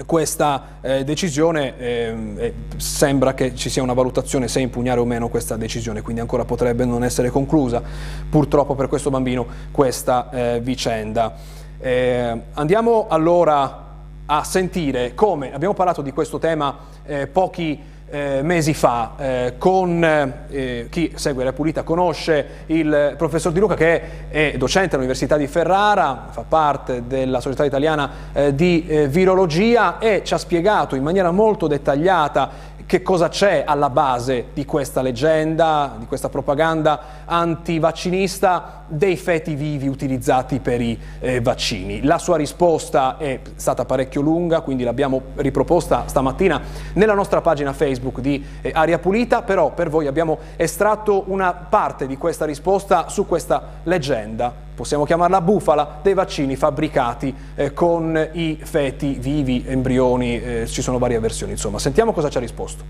questa 0.07 0.79
eh, 0.81 1.05
decisione 1.05 1.77
eh, 1.79 2.55
sembra 2.77 3.35
che 3.35 3.55
ci 3.55 3.69
sia 3.69 3.83
una 3.83 3.95
valutazione 3.95 4.47
se 4.47 4.61
impugnare 4.61 5.01
o 5.01 5.05
meno 5.05 5.29
questa 5.29 5.57
decisione, 5.57 6.03
quindi 6.03 6.21
ancora 6.21 6.45
potrebbe 6.45 6.85
non 6.85 7.03
essere 7.03 7.31
conclusa 7.31 7.83
purtroppo 8.29 8.75
per 8.75 8.87
questo 8.87 9.11
bambino 9.11 9.47
questa 9.73 10.31
eh, 10.31 10.61
vicenda. 10.61 11.35
Eh, 11.81 12.43
andiamo 12.53 13.07
allora 13.09 13.87
a 14.27 14.45
sentire 14.45 15.15
come 15.15 15.55
abbiamo 15.55 15.75
parlato 15.75 16.03
di 16.03 16.13
questo 16.13 16.39
tema 16.39 16.77
eh, 17.05 17.27
pochi 17.27 17.81
eh, 18.11 18.41
mesi 18.43 18.75
fa 18.75 19.13
eh, 19.19 19.55
con 19.59 20.03
eh, 20.49 20.87
chi 20.91 21.13
segue 21.15 21.45
la 21.45 21.53
Pulita 21.53 21.83
conosce 21.83 22.65
il 22.67 23.15
professor 23.17 23.53
Di 23.53 23.61
Luca 23.61 23.75
che 23.75 24.29
è 24.29 24.55
docente 24.57 24.95
all'Università 24.95 25.37
di 25.37 25.47
Ferrara, 25.47 26.29
fa 26.31 26.45
parte 26.49 27.07
della 27.07 27.41
Società 27.41 27.65
Italiana 27.65 28.11
eh, 28.33 28.55
di 28.55 28.87
eh, 28.87 29.09
Virologia 29.09 29.99
e 29.99 30.23
ci 30.25 30.35
ha 30.35 30.39
spiegato 30.39 30.97
in 30.97 31.03
maniera 31.03 31.31
molto 31.31 31.67
dettagliata 31.67 32.77
che 32.89 33.03
cosa 33.03 33.29
c'è 33.29 33.65
alla 33.67 33.91
base 33.91 34.47
di 34.55 34.65
questa 34.65 35.03
leggenda, 35.03 35.95
di 35.99 36.07
questa 36.07 36.31
propaganda 36.31 37.27
antivaccinista 37.27 38.85
dei 38.87 39.19
feti 39.19 39.55
vivi 39.57 39.89
utilizzati 39.89 40.59
per 40.59 40.81
i 40.81 40.99
eh, 41.21 41.43
vaccini. 41.43 42.03
La 42.03 42.17
sua 42.17 42.39
risposta 42.39 43.19
è 43.19 43.41
stata 43.57 43.85
parecchio 43.85 44.23
lunga, 44.23 44.63
quindi 44.63 44.85
l'abbiamo 44.85 45.21
riproposta 45.35 46.05
stamattina 46.07 46.63
nella 46.95 47.13
nostra 47.13 47.43
pagina 47.43 47.75
Facebook 47.75 48.21
di 48.21 48.43
eh, 48.63 48.71
Aria 48.75 48.99
Pulita, 48.99 49.43
però 49.43 49.71
per 49.75 49.91
voi 49.91 50.07
abbiamo 50.07 50.39
estratto 50.57 51.25
una 51.27 51.53
parte 51.53 52.07
di 52.07 52.17
questa 52.17 52.47
risposta 52.47 53.11
su 53.11 53.27
questa 53.27 53.81
leggenda 53.83 54.67
possiamo 54.79 55.05
chiamarla 55.05 55.41
bufala, 55.41 55.99
dei 56.05 56.15
vaccini 56.15 56.55
fabbricati 56.55 57.35
eh, 57.57 57.73
con 57.73 58.31
i 58.35 58.61
feti 58.63 59.17
vivi, 59.19 59.65
embrioni, 59.67 60.41
eh, 60.41 60.67
ci 60.69 60.83
sono 60.83 60.99
varie 60.99 61.19
versioni, 61.19 61.51
insomma. 61.51 61.81
Sentiamo 61.81 62.13
cosa 62.13 62.31
ci 62.31 62.37
ha 62.37 62.41
risposto. 62.41 62.85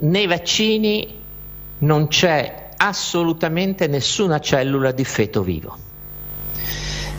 Nei 0.00 0.26
vaccini 0.26 1.14
non 1.78 2.08
c'è 2.08 2.70
assolutamente 2.76 3.86
nessuna 3.86 4.40
cellula 4.40 4.90
di 4.90 5.04
feto 5.04 5.44
vivo. 5.44 5.76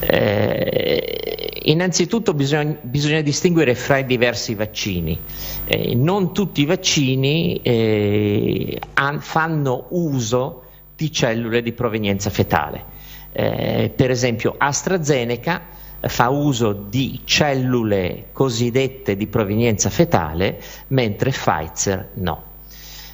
Eh, 0.01 1.61
innanzitutto 1.63 2.33
bisogna, 2.33 2.75
bisogna, 2.81 3.21
distinguere 3.21 3.75
fra 3.75 3.99
i 3.99 4.05
diversi 4.05 4.55
vaccini. 4.55 5.17
Eh, 5.63 5.95
non 5.95 6.33
tutti 6.33 6.59
i 6.63 6.65
vaccini 6.65 7.61
eh, 7.61 8.77
fanno 9.19 9.85
uso 9.91 10.63
di 10.97 11.09
cellule 11.13 11.61
di 11.61 11.71
provenienza 11.71 12.29
fetale. 12.29 12.97
Eh, 13.31 13.91
per 13.95 14.09
esempio 14.09 14.55
AstraZeneca 14.57 15.61
fa 16.01 16.29
uso 16.29 16.71
di 16.71 17.21
cellule 17.25 18.27
cosiddette 18.31 19.15
di 19.15 19.27
provenienza 19.27 19.89
fetale, 19.89 20.61
mentre 20.87 21.31
Pfizer 21.31 22.09
no. 22.13 22.43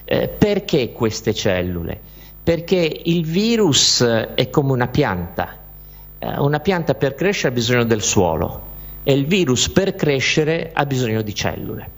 Eh, 0.05 0.27
perché 0.27 0.91
queste 0.91 1.33
cellule? 1.33 1.99
Perché 2.43 3.01
il 3.05 3.25
virus 3.25 4.03
è 4.03 4.49
come 4.49 4.71
una 4.71 4.87
pianta. 4.87 5.57
Eh, 6.19 6.37
una 6.37 6.59
pianta 6.59 6.93
per 6.93 7.15
crescere 7.15 7.49
ha 7.49 7.51
bisogno 7.51 7.85
del 7.85 8.01
suolo 8.01 8.73
e 9.03 9.13
il 9.13 9.25
virus 9.25 9.69
per 9.69 9.95
crescere 9.95 10.71
ha 10.73 10.85
bisogno 10.85 11.21
di 11.21 11.33
cellule. 11.33 11.89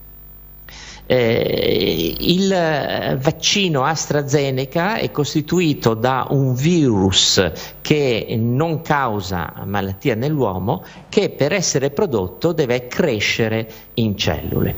Eh, 1.09 2.15
il 2.19 3.17
vaccino 3.21 3.85
AstraZeneca 3.85 4.97
è 4.97 5.09
costituito 5.09 5.93
da 5.93 6.27
un 6.31 6.53
virus 6.53 7.51
che 7.79 8.35
non 8.37 8.81
causa 8.81 9.63
malattia 9.65 10.15
nell'uomo 10.15 10.83
che 11.07 11.29
per 11.29 11.53
essere 11.53 11.91
prodotto 11.91 12.51
deve 12.51 12.87
crescere 12.87 13.69
in 13.95 14.17
cellule. 14.17 14.75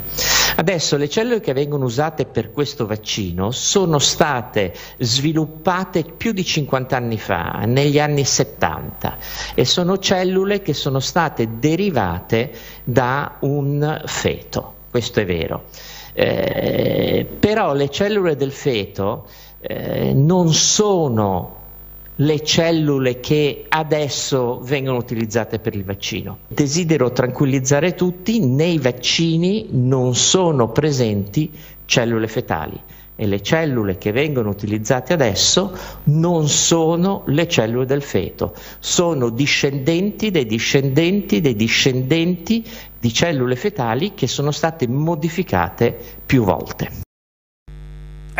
Adesso 0.56 0.98
le 0.98 1.10
cellule 1.10 1.40
che 1.40 1.54
vengono 1.54 1.86
usate 1.86 2.26
per 2.26 2.52
questo 2.52 2.86
vaccino 2.86 3.50
sono 3.50 3.98
state 3.98 4.74
sviluppate 5.00 6.04
più 6.04 6.32
di 6.32 6.46
50 6.46 6.96
anni 6.96 7.18
fa, 7.18 7.64
negli 7.66 8.00
anni 8.00 8.24
70, 8.24 9.18
e 9.56 9.66
sono 9.66 9.98
cellule 9.98 10.62
che 10.62 10.74
sono 10.74 11.00
state 11.00 11.58
derivate 11.58 12.52
da 12.84 13.38
un 13.40 14.02
feto, 14.06 14.74
questo 14.92 15.22
è 15.22 15.26
vero. 15.26 15.64
Eh, 16.22 17.26
però 17.40 17.74
le 17.74 17.90
cellule 17.90 18.36
del 18.36 18.52
feto 18.52 19.26
eh, 19.62 20.12
non 20.14 20.52
sono 20.54 21.56
le 22.18 22.44
cellule 22.44 23.22
che 23.22 23.64
adesso 23.70 24.60
vengono 24.62 24.98
utilizzate 24.98 25.60
per 25.60 25.76
il 25.76 25.86
vaccino. 25.86 26.40
Desidero 26.50 27.14
tranquillizzare 27.14 27.96
tutti, 27.96 28.46
nei 28.46 28.80
vaccini 28.80 29.68
non 29.72 30.14
sono 30.14 30.74
presenti 30.74 31.52
cellule 31.86 32.28
fetali 32.28 32.78
e 33.22 33.28
le 33.28 33.42
cellule 33.42 33.98
che 33.98 34.14
vengono 34.14 34.50
utilizzate 34.50 35.12
adesso 35.12 35.78
non 36.06 36.48
sono 36.48 37.24
le 37.26 37.50
cellule 37.50 37.86
del 37.86 38.02
feto, 38.02 38.56
sono 38.80 39.30
discendenti 39.30 40.32
dei 40.32 40.46
discendenti 40.46 41.42
dei 41.42 41.56
discendenti 41.58 42.66
di 42.98 43.12
cellule 43.12 43.58
fetali 43.58 44.14
che 44.14 44.28
sono 44.28 44.52
state 44.52 44.88
modificate 44.88 45.98
più 46.26 46.46
volte. 46.46 47.08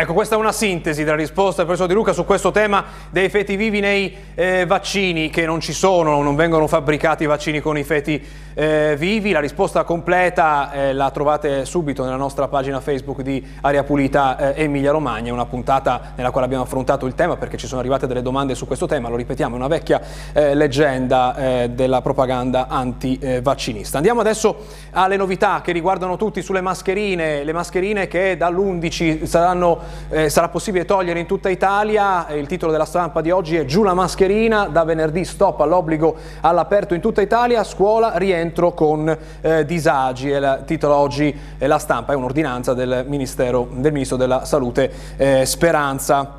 Ecco, 0.00 0.14
questa 0.14 0.34
è 0.34 0.38
una 0.38 0.50
sintesi 0.50 1.04
della 1.04 1.14
risposta 1.14 1.56
del 1.56 1.66
professor 1.66 1.86
De 1.86 1.92
Luca 1.92 2.14
su 2.14 2.24
questo 2.24 2.50
tema 2.52 2.82
dei 3.10 3.28
feti 3.28 3.54
vivi 3.54 3.80
nei 3.80 4.16
eh, 4.34 4.64
vaccini, 4.64 5.28
che 5.28 5.44
non 5.44 5.60
ci 5.60 5.74
sono, 5.74 6.22
non 6.22 6.36
vengono 6.36 6.66
fabbricati 6.66 7.24
i 7.24 7.26
vaccini 7.26 7.60
con 7.60 7.76
i 7.76 7.84
feti 7.84 8.26
eh, 8.54 8.94
vivi. 8.98 9.30
La 9.30 9.40
risposta 9.40 9.84
completa 9.84 10.72
eh, 10.72 10.92
la 10.94 11.10
trovate 11.10 11.66
subito 11.66 12.02
nella 12.02 12.16
nostra 12.16 12.48
pagina 12.48 12.80
Facebook 12.80 13.20
di 13.20 13.46
Aria 13.60 13.84
Pulita 13.84 14.54
eh, 14.54 14.62
Emilia 14.64 14.90
Romagna, 14.90 15.34
una 15.34 15.44
puntata 15.44 16.12
nella 16.16 16.30
quale 16.30 16.46
abbiamo 16.46 16.64
affrontato 16.64 17.04
il 17.04 17.14
tema 17.14 17.36
perché 17.36 17.58
ci 17.58 17.66
sono 17.66 17.80
arrivate 17.80 18.06
delle 18.06 18.22
domande 18.22 18.54
su 18.54 18.66
questo 18.66 18.86
tema, 18.86 19.10
lo 19.10 19.16
ripetiamo, 19.16 19.54
è 19.54 19.58
una 19.58 19.68
vecchia 19.68 20.00
eh, 20.32 20.54
leggenda 20.54 21.36
eh, 21.36 21.70
della 21.74 22.00
propaganda 22.00 22.68
anti-vaccinista. 22.68 23.98
Andiamo 23.98 24.20
adesso 24.20 24.64
alle 24.92 25.18
novità 25.18 25.60
che 25.62 25.72
riguardano 25.72 26.16
tutti 26.16 26.40
sulle 26.40 26.62
mascherine, 26.62 27.44
le 27.44 27.52
mascherine 27.52 28.08
che 28.08 28.38
dall'11 28.38 29.24
saranno 29.24 29.88
eh, 30.08 30.28
sarà 30.28 30.48
possibile 30.48 30.84
togliere 30.84 31.18
in 31.18 31.26
tutta 31.26 31.48
Italia. 31.48 32.28
Il 32.30 32.46
titolo 32.46 32.72
della 32.72 32.84
stampa 32.84 33.20
di 33.20 33.30
oggi 33.30 33.56
è 33.56 33.64
Giù 33.64 33.82
la 33.82 33.94
mascherina, 33.94 34.66
da 34.66 34.84
venerdì 34.84 35.24
stop 35.24 35.60
all'obbligo 35.60 36.16
all'aperto 36.40 36.94
in 36.94 37.00
tutta 37.00 37.20
Italia, 37.20 37.64
scuola 37.64 38.16
rientro 38.16 38.72
con 38.72 39.16
eh, 39.40 39.64
disagi. 39.64 40.28
Il 40.28 40.62
titolo 40.66 40.94
oggi 40.94 41.34
è 41.58 41.66
la 41.66 41.78
stampa, 41.78 42.12
è 42.12 42.16
un'ordinanza 42.16 42.74
del, 42.74 43.04
Ministero, 43.06 43.68
del 43.70 43.92
Ministro 43.92 44.16
della 44.16 44.44
Salute 44.44 44.90
eh, 45.16 45.46
Speranza. 45.46 46.38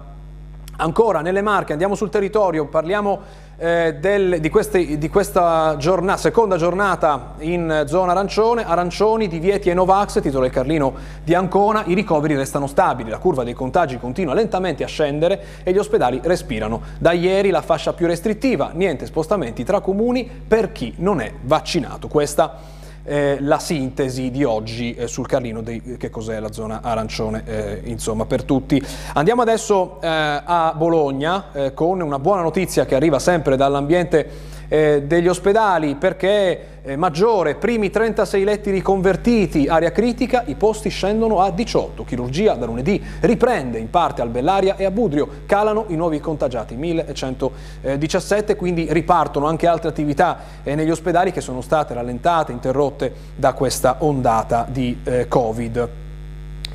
Ancora 0.77 1.21
nelle 1.21 1.41
Marche, 1.41 1.73
andiamo 1.73 1.93
sul 1.93 2.09
territorio, 2.09 2.65
parliamo 2.65 3.19
eh, 3.61 3.97
del, 3.99 4.39
di, 4.39 4.49
queste, 4.49 4.97
di, 4.97 5.07
questa 5.07 5.75
giornata, 5.77 6.17
seconda 6.17 6.57
giornata 6.57 7.35
in 7.41 7.83
zona 7.85 8.11
arancione, 8.13 8.65
arancioni, 8.65 9.27
divieti 9.27 9.69
e 9.69 9.75
Novax, 9.75 10.19
titolo 10.19 10.45
il 10.45 10.51
Carlino 10.51 10.95
di 11.23 11.35
Ancona, 11.35 11.83
i 11.85 11.93
ricoveri 11.93 12.35
restano 12.35 12.65
stabili, 12.65 13.11
la 13.11 13.19
curva 13.19 13.43
dei 13.43 13.53
contagi 13.53 13.99
continua 13.99 14.33
lentamente 14.33 14.83
a 14.83 14.87
scendere 14.87 15.43
e 15.61 15.71
gli 15.73 15.77
ospedali 15.77 16.19
respirano. 16.23 16.81
Da 16.97 17.11
ieri 17.11 17.51
la 17.51 17.61
fascia 17.61 17.93
più 17.93 18.07
restrittiva, 18.07 18.71
niente 18.73 19.05
spostamenti 19.05 19.63
tra 19.63 19.79
comuni 19.79 20.27
per 20.47 20.71
chi 20.71 20.95
non 20.97 21.21
è 21.21 21.31
vaccinato. 21.43 22.07
Questa 22.07 22.79
eh, 23.03 23.37
la 23.39 23.59
sintesi 23.59 24.31
di 24.31 24.43
oggi 24.43 24.93
eh, 24.93 25.07
sul 25.07 25.27
Carlino 25.27 25.61
di 25.61 25.97
che 25.97 26.09
cos'è 26.09 26.39
la 26.39 26.51
zona 26.51 26.81
arancione, 26.81 27.43
eh, 27.45 27.81
insomma, 27.85 28.25
per 28.25 28.43
tutti. 28.43 28.81
Andiamo 29.13 29.41
adesso 29.41 29.99
eh, 30.01 30.07
a 30.07 30.73
Bologna 30.75 31.45
eh, 31.53 31.73
con 31.73 32.01
una 32.01 32.19
buona 32.19 32.41
notizia 32.41 32.85
che 32.85 32.95
arriva 32.95 33.19
sempre 33.19 33.55
dall'ambiente 33.55 34.50
eh, 34.71 35.03
degli 35.05 35.27
ospedali 35.27 35.95
perché 35.95 36.67
eh, 36.83 36.95
maggiore, 36.95 37.55
primi 37.55 37.89
36 37.89 38.43
letti 38.45 38.71
riconvertiti, 38.71 39.67
area 39.67 39.91
critica, 39.91 40.43
i 40.45 40.55
posti 40.55 40.87
scendono 40.87 41.41
a 41.41 41.51
18. 41.51 42.05
Chirurgia 42.05 42.53
da 42.53 42.65
lunedì 42.65 43.03
riprende 43.19 43.79
in 43.79 43.89
parte 43.89 44.21
al 44.21 44.29
Bellaria 44.29 44.77
e 44.77 44.85
a 44.85 44.91
Budrio, 44.91 45.27
calano 45.45 45.85
i 45.89 45.95
nuovi 45.97 46.21
contagiati, 46.21 46.75
1117, 46.75 48.55
quindi 48.55 48.87
ripartono 48.91 49.45
anche 49.45 49.67
altre 49.67 49.89
attività 49.89 50.39
eh, 50.63 50.73
negli 50.73 50.89
ospedali 50.89 51.33
che 51.33 51.41
sono 51.41 51.59
state 51.59 51.93
rallentate, 51.93 52.53
interrotte 52.53 53.13
da 53.35 53.51
questa 53.51 53.97
ondata 53.99 54.65
di 54.69 54.97
eh, 55.03 55.27
Covid. 55.27 55.89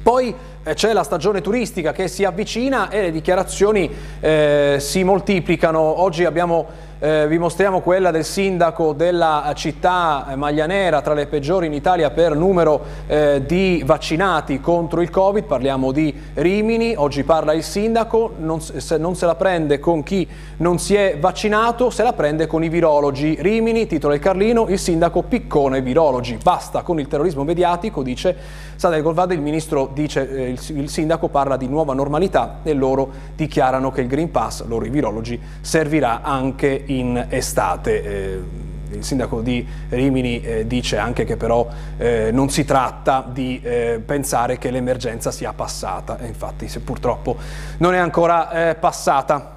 Poi 0.02 0.34
eh, 0.62 0.74
c'è 0.74 0.92
la 0.92 1.02
stagione 1.02 1.40
turistica 1.40 1.92
che 1.92 2.08
si 2.08 2.24
avvicina 2.24 2.90
e 2.90 3.02
le 3.02 3.10
dichiarazioni 3.10 3.90
eh, 4.20 4.76
si 4.78 5.02
moltiplicano. 5.02 5.80
Oggi 5.80 6.24
abbiamo 6.24 6.66
eh, 6.98 7.26
vi 7.28 7.38
mostriamo 7.38 7.80
quella 7.80 8.10
del 8.10 8.24
sindaco 8.24 8.92
della 8.92 9.52
città 9.54 10.32
Maglianera, 10.34 11.02
tra 11.02 11.14
le 11.14 11.26
peggiori 11.26 11.66
in 11.66 11.72
Italia 11.72 12.10
per 12.10 12.34
numero 12.34 12.80
eh, 13.06 13.42
di 13.44 13.82
vaccinati 13.84 14.60
contro 14.60 15.02
il 15.02 15.10
Covid, 15.10 15.44
parliamo 15.44 15.92
di 15.92 16.14
Rimini, 16.34 16.94
oggi 16.96 17.22
parla 17.24 17.52
il 17.52 17.62
sindaco, 17.62 18.34
non, 18.38 18.60
se 18.60 18.96
non 18.96 19.14
se 19.14 19.26
la 19.26 19.34
prende 19.34 19.78
con 19.78 20.02
chi 20.02 20.26
non 20.58 20.78
si 20.78 20.94
è 20.94 21.18
vaccinato, 21.18 21.90
se 21.90 22.02
la 22.02 22.12
prende 22.12 22.46
con 22.46 22.64
i 22.64 22.68
virologi. 22.68 23.36
Rimini, 23.40 23.86
titola 23.86 24.14
il 24.14 24.20
Carlino, 24.20 24.66
il 24.68 24.78
sindaco 24.78 25.22
piccone 25.22 25.82
virologi, 25.82 26.38
basta 26.42 26.82
con 26.82 26.98
il 26.98 27.08
terrorismo 27.08 27.44
mediatico, 27.44 28.02
dice 28.02 28.64
Sadel 28.76 29.02
Golvade, 29.02 29.34
il 29.34 29.40
ministro 29.40 29.90
dice, 29.92 30.28
eh, 30.30 30.48
il, 30.50 30.60
il 30.78 30.88
sindaco 30.88 31.28
parla 31.28 31.56
di 31.56 31.66
nuova 31.66 31.94
normalità 31.94 32.60
e 32.62 32.72
loro 32.74 33.10
dichiarano 33.34 33.90
che 33.90 34.02
il 34.02 34.06
Green 34.06 34.30
Pass, 34.30 34.64
loro 34.66 34.84
i 34.84 34.90
virologi, 34.90 35.40
servirà 35.60 36.20
anche 36.22 36.84
in 36.86 37.26
estate. 37.28 38.02
Eh, 38.02 38.64
il 38.90 39.04
sindaco 39.04 39.40
di 39.40 39.66
Rimini 39.88 40.40
eh, 40.40 40.66
dice 40.66 40.96
anche 40.96 41.24
che 41.24 41.36
però 41.36 41.68
eh, 41.98 42.30
non 42.32 42.50
si 42.50 42.64
tratta 42.64 43.28
di 43.28 43.60
eh, 43.60 44.00
pensare 44.04 44.58
che 44.58 44.70
l'emergenza 44.70 45.32
sia 45.32 45.52
passata, 45.52 46.18
e 46.18 46.26
infatti 46.26 46.68
se 46.68 46.80
purtroppo 46.80 47.36
non 47.78 47.94
è 47.94 47.98
ancora 47.98 48.68
eh, 48.70 48.74
passata. 48.76 49.55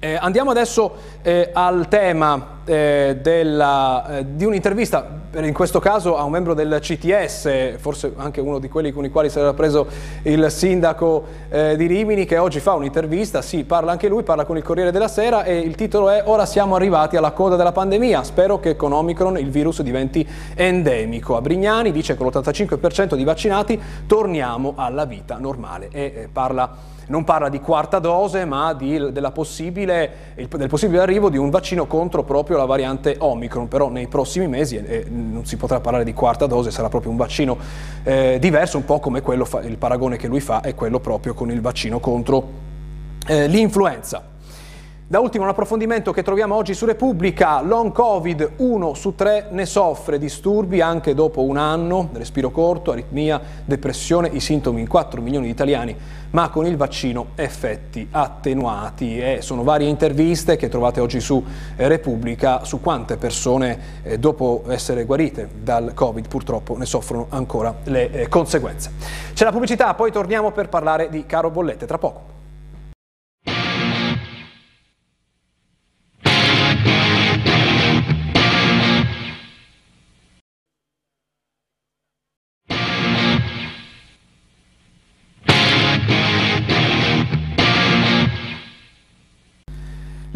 Eh, 0.00 0.14
andiamo 0.14 0.52
adesso 0.52 0.94
eh, 1.22 1.50
al 1.52 1.88
tema 1.88 2.60
eh, 2.64 3.18
della, 3.20 4.18
eh, 4.18 4.26
di 4.36 4.44
un'intervista, 4.44 5.22
in 5.34 5.52
questo 5.52 5.80
caso 5.80 6.16
a 6.16 6.22
un 6.22 6.30
membro 6.30 6.54
del 6.54 6.78
CTS, 6.80 7.78
forse 7.78 8.12
anche 8.14 8.40
uno 8.40 8.60
di 8.60 8.68
quelli 8.68 8.92
con 8.92 9.04
i 9.04 9.10
quali 9.10 9.28
si 9.28 9.40
era 9.40 9.52
preso 9.54 9.88
il 10.22 10.52
sindaco 10.52 11.24
eh, 11.48 11.76
di 11.76 11.86
Rimini, 11.86 12.26
che 12.26 12.38
oggi 12.38 12.60
fa 12.60 12.74
un'intervista, 12.74 13.42
sì, 13.42 13.64
parla 13.64 13.90
anche 13.90 14.06
lui, 14.06 14.22
parla 14.22 14.44
con 14.44 14.56
il 14.56 14.62
Corriere 14.62 14.92
della 14.92 15.08
Sera 15.08 15.42
e 15.42 15.58
il 15.58 15.74
titolo 15.74 16.10
è 16.10 16.22
Ora 16.26 16.46
siamo 16.46 16.76
arrivati 16.76 17.16
alla 17.16 17.32
coda 17.32 17.56
della 17.56 17.72
pandemia, 17.72 18.22
spero 18.22 18.60
che 18.60 18.76
con 18.76 18.92
Omicron 18.92 19.36
il 19.36 19.50
virus 19.50 19.82
diventi 19.82 20.24
endemico. 20.54 21.36
A 21.36 21.40
Brignani 21.40 21.90
dice 21.90 22.16
che 22.16 22.22
l'85% 22.22 23.16
di 23.16 23.24
vaccinati 23.24 23.80
torniamo 24.06 24.74
alla 24.76 25.06
vita 25.06 25.38
normale. 25.38 25.88
E 25.90 26.02
eh, 26.02 26.28
parla 26.32 26.96
non 27.08 27.24
parla 27.24 27.48
di 27.48 27.60
quarta 27.60 27.98
dose 27.98 28.44
ma 28.44 28.72
di, 28.72 29.12
possibile, 29.32 30.10
del 30.34 30.68
possibile 30.68 31.00
arrivo 31.00 31.28
di 31.28 31.36
un 31.36 31.50
vaccino 31.50 31.86
contro 31.86 32.22
proprio 32.22 32.56
la 32.56 32.64
variante 32.64 33.16
Omicron, 33.18 33.68
però 33.68 33.88
nei 33.88 34.06
prossimi 34.08 34.48
mesi 34.48 34.76
eh, 34.76 35.06
non 35.08 35.44
si 35.44 35.56
potrà 35.56 35.80
parlare 35.80 36.04
di 36.04 36.12
quarta 36.12 36.46
dose, 36.46 36.70
sarà 36.70 36.88
proprio 36.88 37.10
un 37.10 37.16
vaccino 37.16 37.58
eh, 38.04 38.38
diverso, 38.40 38.76
un 38.76 38.84
po' 38.84 39.00
come 39.00 39.20
quello, 39.20 39.46
il 39.64 39.76
paragone 39.76 40.16
che 40.16 40.28
lui 40.28 40.40
fa 40.40 40.60
è 40.60 40.74
quello 40.74 41.00
proprio 41.00 41.34
con 41.34 41.50
il 41.50 41.60
vaccino 41.60 42.00
contro 42.00 42.66
eh, 43.26 43.46
l'influenza. 43.46 44.36
Da 45.10 45.20
ultimo 45.20 45.44
un 45.44 45.48
approfondimento 45.48 46.12
che 46.12 46.22
troviamo 46.22 46.54
oggi 46.54 46.74
su 46.74 46.84
Repubblica, 46.84 47.62
long 47.62 47.92
covid, 47.92 48.50
uno 48.56 48.92
su 48.92 49.14
tre 49.14 49.48
ne 49.52 49.64
soffre 49.64 50.18
disturbi 50.18 50.82
anche 50.82 51.14
dopo 51.14 51.44
un 51.44 51.56
anno, 51.56 52.10
respiro 52.12 52.50
corto, 52.50 52.92
aritmia, 52.92 53.40
depressione, 53.64 54.28
i 54.28 54.38
sintomi 54.38 54.82
in 54.82 54.86
4 54.86 55.22
milioni 55.22 55.46
di 55.46 55.52
italiani, 55.52 55.96
ma 56.32 56.50
con 56.50 56.66
il 56.66 56.76
vaccino 56.76 57.28
effetti 57.36 58.06
attenuati 58.10 59.18
e 59.18 59.38
sono 59.40 59.62
varie 59.62 59.88
interviste 59.88 60.56
che 60.56 60.68
trovate 60.68 61.00
oggi 61.00 61.20
su 61.20 61.42
eh, 61.76 61.88
Repubblica 61.88 62.64
su 62.64 62.82
quante 62.82 63.16
persone 63.16 63.80
eh, 64.02 64.18
dopo 64.18 64.64
essere 64.68 65.06
guarite 65.06 65.48
dal 65.62 65.94
covid 65.94 66.28
purtroppo 66.28 66.76
ne 66.76 66.84
soffrono 66.84 67.28
ancora 67.30 67.74
le 67.84 68.10
eh, 68.10 68.28
conseguenze. 68.28 68.90
C'è 69.32 69.44
la 69.44 69.52
pubblicità, 69.52 69.94
poi 69.94 70.12
torniamo 70.12 70.50
per 70.50 70.68
parlare 70.68 71.08
di 71.08 71.24
caro 71.24 71.48
bollette 71.48 71.86
tra 71.86 71.96
poco. 71.96 72.27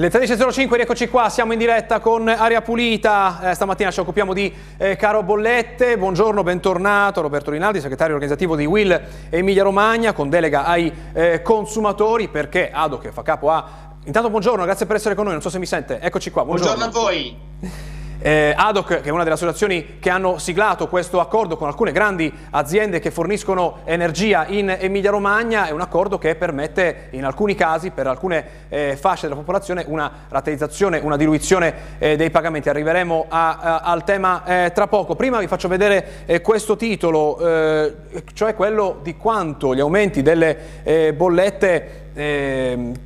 Le 0.03 0.11
13.05, 0.11 0.75
rieccoci 0.75 1.09
qua, 1.09 1.29
siamo 1.29 1.53
in 1.53 1.61
diretta 1.61 2.01
con 2.01 2.27
Aria 2.27 2.61
Pulita, 2.61 3.51
eh, 3.51 3.55
stamattina 3.55 3.93
ci 3.93 4.01
occupiamo 4.01 4.33
di 4.33 4.53
eh, 4.77 4.97
Caro 4.97 5.23
Bollette, 5.23 5.97
buongiorno, 5.97 6.43
bentornato 6.43 7.21
Roberto 7.21 7.53
Rinaldi, 7.53 7.81
segretario 7.81 8.15
organizzativo 8.15 8.57
di 8.57 8.67
Will 8.67 9.01
Emilia 9.31 9.63
Romagna, 9.63 10.13
con 10.13 10.29
delega 10.29 10.65
ai 10.65 10.93
eh, 11.13 11.41
consumatori, 11.41 12.27
perché 12.27 12.73
Ado 12.73 12.99
che 12.99 13.13
fa 13.13 13.23
capo 13.23 13.49
a... 13.53 13.65
Intanto 14.03 14.29
buongiorno, 14.29 14.65
grazie 14.65 14.87
per 14.87 14.97
essere 14.97 15.15
con 15.15 15.23
noi, 15.23 15.35
non 15.35 15.43
so 15.43 15.51
se 15.51 15.61
mi 15.61 15.67
sente, 15.67 16.01
eccoci 16.01 16.33
qua, 16.33 16.45
buongiorno. 16.47 16.75
Buongiorno 16.75 16.99
a 16.99 17.01
voi. 17.01 17.37
Eh, 18.25 18.55
ADOC, 18.57 19.01
che 19.01 19.09
è 19.09 19.11
una 19.11 19.25
delle 19.25 19.35
associazioni 19.35 19.99
che 19.99 20.09
hanno 20.09 20.39
siglato 20.39 20.87
questo 20.87 21.19
accordo 21.19 21.57
con 21.57 21.67
alcune 21.67 21.91
grandi 21.91 22.33
aziende 22.51 23.01
che 23.01 23.11
forniscono 23.11 23.79
energia 23.85 24.47
in 24.47 24.77
Emilia-Romagna, 24.79 25.67
è 25.67 25.73
un 25.73 25.81
accordo 25.81 26.19
che 26.19 26.37
permette 26.37 27.09
in 27.11 27.25
alcuni 27.25 27.57
casi, 27.57 27.91
per 27.91 28.07
alcune 28.07 28.45
eh, 28.69 28.97
fasce 28.97 29.23
della 29.23 29.41
popolazione, 29.41 29.85
una 29.89 30.09
rateizzazione, 30.29 31.01
una 31.03 31.17
diluizione 31.17 31.75
eh, 31.99 32.15
dei 32.15 32.31
pagamenti. 32.31 32.69
Arriveremo 32.69 33.27
a, 33.29 33.59
a, 33.59 33.79
al 33.79 34.05
tema 34.05 34.45
eh, 34.45 34.71
tra 34.73 34.87
poco. 34.87 35.17
Prima 35.17 35.41
vi 35.41 35.49
faccio 35.49 35.67
vedere 35.67 36.25
eh, 36.27 36.41
questo 36.41 36.77
titolo, 36.77 37.41
eh, 37.41 37.95
cioè 38.35 38.55
quello 38.55 39.01
di 39.03 39.17
quanto 39.17 39.75
gli 39.75 39.81
aumenti 39.81 40.23
delle 40.23 41.13
bollette 41.17 42.01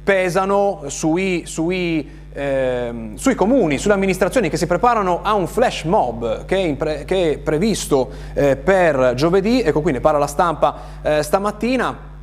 pesano 0.02 0.83
sui, 0.88 1.46
sui 1.46 2.26
eh, 2.37 3.12
sui 3.14 3.35
comuni, 3.35 3.79
sulle 3.79 3.94
amministrazioni 3.94 4.51
che 4.51 4.59
si 4.59 4.66
preparano 4.66 5.20
a 5.22 5.33
un 5.33 5.46
flash 5.46 5.85
mob 5.85 6.44
che 6.44 6.64
è, 6.64 6.75
pre- 6.75 7.05
che 7.05 7.33
è 7.33 7.38
previsto 7.38 8.11
eh, 8.35 8.57
per 8.57 9.14
giovedì, 9.14 9.62
ecco 9.62 9.81
qui 9.81 9.92
ne 9.92 10.01
parla 10.01 10.18
la 10.18 10.27
stampa 10.27 10.77
eh, 11.03 11.22
stamattina. 11.22 12.14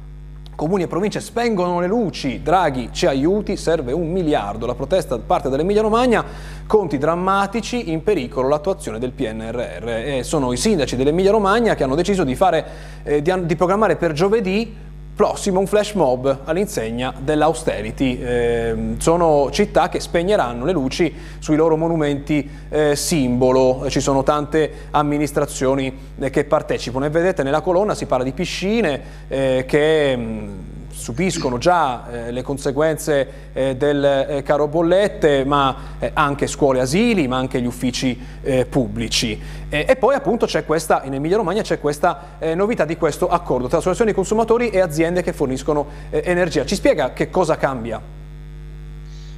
Comuni 0.56 0.84
e 0.84 0.88
province 0.88 1.20
spengono 1.20 1.80
le 1.80 1.88
luci, 1.88 2.44
Draghi 2.44 2.90
ci 2.92 3.08
aiuti, 3.08 3.58
serve 3.58 3.92
un 3.92 4.12
miliardo. 4.12 4.68
La 4.68 4.76
protesta 4.76 5.18
parte 5.18 5.50
dell'Emilia 5.50 5.82
Romagna, 5.82 6.24
conti 6.68 7.00
drammatici, 7.00 7.92
in 7.92 8.04
pericolo 8.04 8.48
l'attuazione 8.48 9.00
del 9.00 9.14
PNRR. 9.14 9.88
E 9.88 10.22
sono 10.22 10.52
i 10.54 10.58
sindaci 10.58 10.96
dell'Emilia 10.96 11.32
Romagna 11.32 11.74
che 11.74 11.84
hanno 11.84 11.96
deciso 11.96 12.24
di, 12.24 12.36
fare, 12.36 12.66
eh, 13.02 13.24
di, 13.24 13.34
di 13.48 13.56
programmare 13.56 13.96
per 13.96 14.12
giovedì 14.12 14.83
prossimo 15.16 15.60
un 15.60 15.68
flash 15.68 15.94
mob 15.94 16.40
all'insegna 16.44 17.14
dell'austerity. 17.18 18.18
Eh, 18.20 18.76
sono 18.98 19.50
città 19.52 19.90
che 19.90 20.00
spegneranno 20.00 20.66
le 20.66 20.72
luci 20.72 21.14
sui 21.40 21.56
loro 21.56 21.78
monumenti 21.78 22.50
eh, 22.70 22.96
simbolo, 22.96 23.90
ci 23.90 24.00
sono 24.00 24.24
tante 24.24 24.88
amministrazioni 24.92 25.96
eh, 26.18 26.30
che 26.30 26.46
partecipano 26.46 27.06
e 27.06 27.10
vedete 27.10 27.44
nella 27.44 27.62
colonna 27.62 27.96
si 27.96 28.06
parla 28.06 28.24
di 28.24 28.32
piscine 28.32 29.02
eh, 29.28 29.66
che... 29.68 30.72
Subiscono 30.96 31.58
già 31.58 32.08
eh, 32.08 32.32
le 32.32 32.44
conseguenze 32.44 33.50
eh, 33.52 33.76
del 33.76 34.04
eh, 34.04 34.44
caro 34.44 34.68
bollette, 34.68 35.44
ma 35.44 35.76
eh, 35.98 36.12
anche 36.14 36.46
scuole 36.46 36.80
asili, 36.80 37.28
ma 37.28 37.38
anche 37.38 37.60
gli 37.60 37.66
uffici 37.66 38.18
eh, 38.42 38.66
pubblici. 38.66 39.42
e 39.70 39.96
poi 39.96 40.14
appunto 40.14 40.46
c'è 40.46 40.66
questa, 40.66 41.02
in 41.04 41.16
Emilia 41.16 41.38
Romagna 41.38 41.64
c'è 41.64 41.80
questa 41.80 42.36
eh, 42.38 42.54
novità 42.54 42.86
di 42.86 42.96
questo 42.96 43.28
accordo 43.28 43.68
tra 43.68 43.80
associazioni 43.80 44.14
consumatori 44.14 44.70
e 44.70 44.80
aziende 44.80 45.24
che 45.24 45.34
forniscono 45.34 45.88
energia. 46.12 46.64
Ci 46.64 46.76
spiega 46.76 47.12
che 47.12 47.32
cosa 47.32 47.58
cambia? 47.58 48.00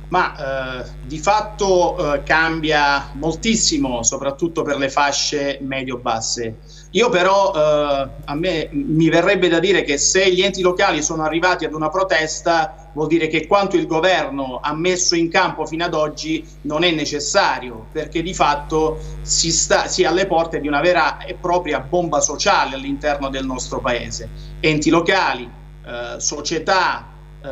Ma 0.09 0.83
di 1.03 1.17
fatto 1.17 2.21
cambia 2.23 3.09
moltissimo, 3.13 4.03
soprattutto 4.03 4.61
per 4.61 4.77
le 4.77 4.89
fasce 4.89 5.57
medio-basse 5.61 6.74
io 6.95 7.09
però 7.09 7.51
eh, 7.53 8.09
a 8.23 8.35
me 8.35 8.69
mi 8.71 9.09
verrebbe 9.09 9.49
da 9.49 9.59
dire 9.59 9.83
che 9.83 9.97
se 9.97 10.31
gli 10.31 10.41
enti 10.41 10.61
locali 10.61 11.03
sono 11.03 11.23
arrivati 11.23 11.65
ad 11.65 11.73
una 11.73 11.89
protesta 11.89 12.89
vuol 12.93 13.07
dire 13.07 13.27
che 13.27 13.47
quanto 13.47 13.75
il 13.75 13.85
governo 13.85 14.59
ha 14.63 14.73
messo 14.73 15.15
in 15.15 15.29
campo 15.29 15.65
fino 15.65 15.83
ad 15.83 15.93
oggi 15.93 16.45
non 16.61 16.85
è 16.85 16.91
necessario 16.91 17.87
perché 17.91 18.21
di 18.21 18.33
fatto 18.33 18.97
si, 19.23 19.51
sta, 19.51 19.87
si 19.87 20.03
è 20.03 20.05
alle 20.05 20.25
porte 20.25 20.61
di 20.61 20.69
una 20.69 20.79
vera 20.79 21.17
e 21.17 21.33
propria 21.33 21.81
bomba 21.81 22.21
sociale 22.21 22.75
all'interno 22.75 23.27
del 23.27 23.45
nostro 23.45 23.81
paese. 23.81 24.29
Enti 24.61 24.89
locali, 24.89 25.51
eh, 25.85 26.17
società, 26.17 27.07
eh, 27.43 27.47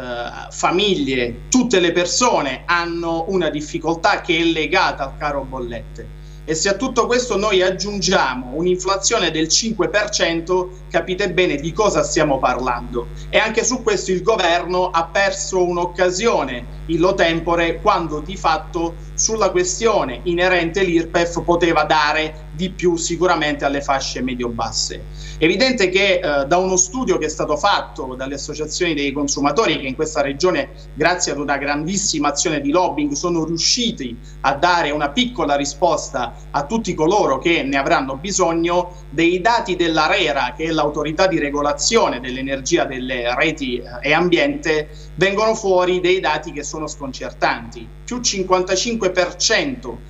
famiglie, 0.51 1.49
tutte 1.49 1.81
le 1.81 1.91
persone 1.91 2.63
hanno 2.65 3.25
una 3.27 3.49
difficoltà 3.49 4.21
che 4.21 4.37
è 4.37 4.43
legata 4.43 5.03
al 5.03 5.17
caro 5.17 5.43
bollette. 5.43 6.21
E 6.45 6.55
se 6.55 6.67
a 6.67 6.75
tutto 6.75 7.05
questo 7.05 7.37
noi 7.37 7.61
aggiungiamo 7.61 8.51
un'inflazione 8.55 9.31
del 9.31 9.45
5%, 9.47 10.87
capite 10.89 11.31
bene 11.31 11.55
di 11.55 11.71
cosa 11.71 12.03
stiamo 12.03 12.37
parlando. 12.39 13.07
E 13.29 13.37
anche 13.37 13.63
su 13.63 13.81
questo 13.81 14.11
il 14.11 14.21
governo 14.21 14.89
ha 14.89 15.07
perso 15.07 15.63
un'occasione 15.65 16.81
illo 16.87 17.13
tempore 17.13 17.79
quando 17.79 18.19
di 18.19 18.35
fatto 18.35 18.97
sulla 19.23 19.51
questione 19.51 20.19
inerente 20.23 20.83
l'IRPEF 20.83 21.43
poteva 21.45 21.85
dare 21.85 22.47
di 22.53 22.69
più 22.71 22.97
sicuramente 22.97 23.63
alle 23.63 23.81
fasce 23.81 24.21
medio-basse. 24.21 25.05
Evidente 25.37 25.87
che 25.87 26.19
eh, 26.19 26.45
da 26.45 26.57
uno 26.57 26.75
studio 26.75 27.17
che 27.17 27.27
è 27.27 27.29
stato 27.29 27.55
fatto 27.55 28.15
dalle 28.15 28.35
associazioni 28.35 28.93
dei 28.93 29.13
consumatori 29.13 29.79
che 29.79 29.87
in 29.87 29.95
questa 29.95 30.21
regione 30.21 30.71
grazie 30.93 31.31
ad 31.31 31.39
una 31.39 31.57
grandissima 31.57 32.27
azione 32.29 32.59
di 32.59 32.71
lobbying 32.71 33.13
sono 33.13 33.45
riusciti 33.45 34.17
a 34.41 34.55
dare 34.55 34.91
una 34.91 35.09
piccola 35.09 35.55
risposta 35.55 36.33
a 36.51 36.65
tutti 36.65 36.93
coloro 36.93 37.39
che 37.39 37.63
ne 37.63 37.77
avranno 37.77 38.17
bisogno, 38.17 38.91
dei 39.09 39.39
dati 39.39 39.77
dell'ARERA 39.77 40.53
che 40.55 40.65
è 40.65 40.71
l'autorità 40.71 41.27
di 41.27 41.39
regolazione 41.39 42.19
dell'energia 42.19 42.83
delle 42.83 43.33
reti 43.35 43.77
eh, 43.77 44.09
e 44.09 44.13
ambiente 44.13 44.89
vengono 45.15 45.55
fuori 45.55 46.01
dei 46.01 46.19
dati 46.19 46.51
che 46.51 46.63
sono 46.63 46.87
sconcertanti. 46.87 47.87
Più 48.03 48.17
55% 48.17 49.12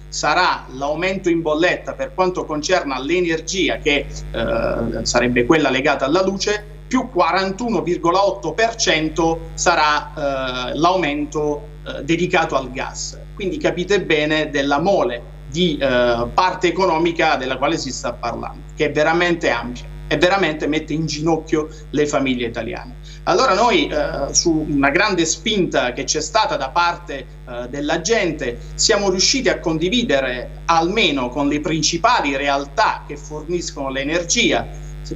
sarà 0.09 0.65
l'aumento 0.69 1.29
in 1.29 1.41
bolletta 1.41 1.93
per 1.93 2.13
quanto 2.13 2.45
concerne 2.45 3.03
l'energia, 3.03 3.77
che 3.77 4.05
eh, 4.31 5.05
sarebbe 5.05 5.45
quella 5.45 5.69
legata 5.69 6.05
alla 6.05 6.23
luce, 6.23 6.65
più 6.87 7.09
41,8% 7.13 9.37
sarà 9.53 10.13
eh, 10.13 10.77
l'aumento 10.77 11.67
eh, 11.85 12.01
dedicato 12.03 12.55
al 12.55 12.71
gas. 12.71 13.19
Quindi 13.33 13.57
capite 13.57 14.01
bene 14.01 14.49
della 14.49 14.79
mole 14.79 15.31
di 15.49 15.77
eh, 15.77 16.27
parte 16.33 16.67
economica 16.67 17.35
della 17.35 17.57
quale 17.57 17.77
si 17.77 17.91
sta 17.91 18.13
parlando, 18.13 18.61
che 18.75 18.85
è 18.85 18.91
veramente 18.91 19.49
ampia 19.49 19.91
e 20.13 20.17
veramente 20.17 20.67
mette 20.67 20.93
in 20.93 21.07
ginocchio 21.07 21.67
le 21.89 22.05
famiglie 22.05 22.45
italiane. 22.45 22.97
Allora 23.23 23.55
noi 23.55 23.87
eh, 23.87 24.31
su 24.31 24.63
una 24.69 24.91
grande 24.91 25.25
spinta 25.25 25.91
che 25.91 26.03
c'è 26.03 26.21
stata 26.21 26.55
da 26.55 26.69
parte 26.69 27.25
eh, 27.49 27.67
della 27.67 27.99
gente 27.99 28.59
siamo 28.75 29.09
riusciti 29.09 29.49
a 29.49 29.59
condividere 29.59 30.61
almeno 30.65 31.29
con 31.29 31.47
le 31.47 31.61
principali 31.61 32.37
realtà 32.37 33.05
che 33.07 33.17
forniscono 33.17 33.89
l'energia, 33.89 34.67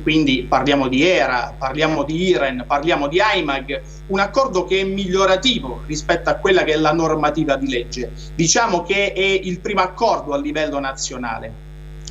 quindi 0.01 0.47
parliamo 0.49 0.87
di 0.87 1.03
ERA, 1.03 1.53
parliamo 1.57 2.03
di 2.03 2.29
IREN, 2.29 2.65
parliamo 2.65 3.07
di 3.07 3.21
AIMAG, 3.21 3.81
un 4.07 4.19
accordo 4.19 4.65
che 4.65 4.81
è 4.81 4.83
migliorativo 4.83 5.83
rispetto 5.85 6.29
a 6.29 6.35
quella 6.35 6.63
che 6.63 6.73
è 6.73 6.77
la 6.77 6.91
normativa 6.91 7.55
di 7.55 7.69
legge. 7.69 8.11
Diciamo 8.35 8.81
che 8.81 9.13
è 9.13 9.21
il 9.21 9.59
primo 9.59 9.81
accordo 9.81 10.33
a 10.33 10.39
livello 10.39 10.79
nazionale 10.79 11.66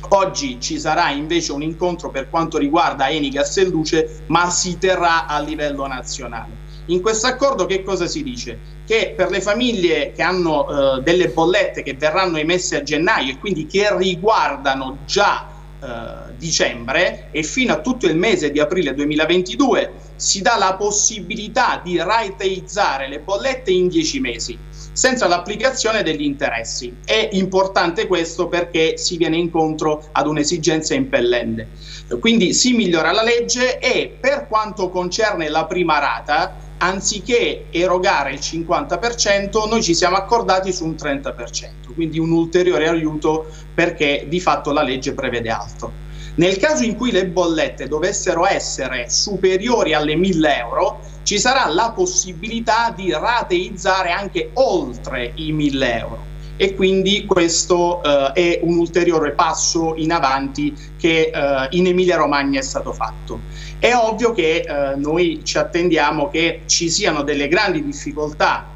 Oggi 0.09 0.59
ci 0.59 0.79
sarà 0.79 1.09
invece 1.09 1.51
un 1.51 1.63
incontro 1.63 2.09
per 2.09 2.29
quanto 2.29 2.57
riguarda 2.57 3.09
Enigas 3.09 3.57
e 3.57 3.65
Luce, 3.65 4.23
ma 4.27 4.49
si 4.49 4.77
terrà 4.77 5.25
a 5.25 5.39
livello 5.39 5.87
nazionale. 5.87 6.65
In 6.85 7.01
questo 7.01 7.27
accordo 7.27 7.65
che 7.65 7.83
cosa 7.83 8.07
si 8.07 8.23
dice? 8.23 8.59
Che 8.85 9.13
per 9.15 9.29
le 9.29 9.41
famiglie 9.41 10.13
che 10.13 10.21
hanno 10.21 10.97
eh, 10.97 11.01
delle 11.01 11.29
bollette 11.29 11.83
che 11.83 11.95
verranno 11.95 12.37
emesse 12.37 12.77
a 12.77 12.83
gennaio 12.83 13.33
e 13.33 13.37
quindi 13.39 13.65
che 13.65 13.93
riguardano 13.97 14.99
già 15.05 15.49
eh, 15.79 16.33
dicembre 16.37 17.27
e 17.31 17.43
fino 17.43 17.73
a 17.73 17.81
tutto 17.81 18.07
il 18.07 18.15
mese 18.15 18.51
di 18.51 18.59
aprile 18.59 18.93
2022 18.93 19.91
si 20.15 20.41
dà 20.41 20.55
la 20.57 20.75
possibilità 20.75 21.81
di 21.83 21.97
rateizzare 21.97 23.09
le 23.09 23.19
bollette 23.19 23.71
in 23.71 23.87
10 23.87 24.19
mesi 24.19 24.57
senza 24.97 25.27
l'applicazione 25.27 26.01
degli 26.01 26.23
interessi. 26.23 26.91
È 27.05 27.29
importante 27.33 28.07
questo 28.07 28.47
perché 28.47 28.97
si 28.97 29.15
viene 29.17 29.37
incontro 29.37 30.09
ad 30.11 30.25
un'esigenza 30.25 30.95
impellente. 30.95 31.67
Quindi 32.19 32.51
si 32.55 32.73
migliora 32.73 33.11
la 33.11 33.21
legge 33.21 33.77
e 33.77 34.17
per 34.19 34.47
quanto 34.47 34.89
concerne 34.89 35.49
la 35.49 35.67
prima 35.67 35.99
rata, 35.99 36.55
anziché 36.79 37.65
erogare 37.69 38.31
il 38.31 38.39
50%, 38.39 39.67
noi 39.69 39.83
ci 39.83 39.93
siamo 39.93 40.15
accordati 40.15 40.73
su 40.73 40.83
un 40.83 40.95
30%, 40.95 41.93
quindi 41.93 42.17
un 42.17 42.31
ulteriore 42.31 42.87
aiuto 42.87 43.45
perché 43.75 44.25
di 44.27 44.39
fatto 44.39 44.71
la 44.71 44.81
legge 44.81 45.13
prevede 45.13 45.51
altro. 45.51 46.06
Nel 46.37 46.57
caso 46.57 46.83
in 46.83 46.95
cui 46.95 47.11
le 47.11 47.25
bollette 47.25 47.87
dovessero 47.87 48.45
essere 48.45 49.09
superiori 49.09 49.95
alle 49.95 50.15
1000 50.15 50.57
euro, 50.57 50.99
ci 51.23 51.39
sarà 51.39 51.67
la 51.67 51.91
possibilità 51.95 52.93
di 52.95 53.11
rateizzare 53.11 54.11
anche 54.11 54.51
oltre 54.53 55.31
i 55.33 55.51
1000 55.51 55.97
euro 55.99 56.25
e 56.55 56.75
quindi 56.75 57.25
questo 57.25 58.03
eh, 58.03 58.31
è 58.33 58.59
un 58.61 58.77
ulteriore 58.77 59.31
passo 59.31 59.93
in 59.95 60.11
avanti 60.11 60.75
che 60.97 61.31
eh, 61.33 61.67
in 61.71 61.87
Emilia 61.87 62.17
Romagna 62.17 62.59
è 62.59 62.63
stato 62.63 62.93
fatto. 62.93 63.41
È 63.79 63.93
ovvio 63.95 64.31
che 64.31 64.59
eh, 64.59 64.95
noi 64.95 65.41
ci 65.43 65.57
attendiamo 65.57 66.29
che 66.29 66.61
ci 66.67 66.89
siano 66.89 67.23
delle 67.23 67.47
grandi 67.47 67.83
difficoltà 67.83 68.67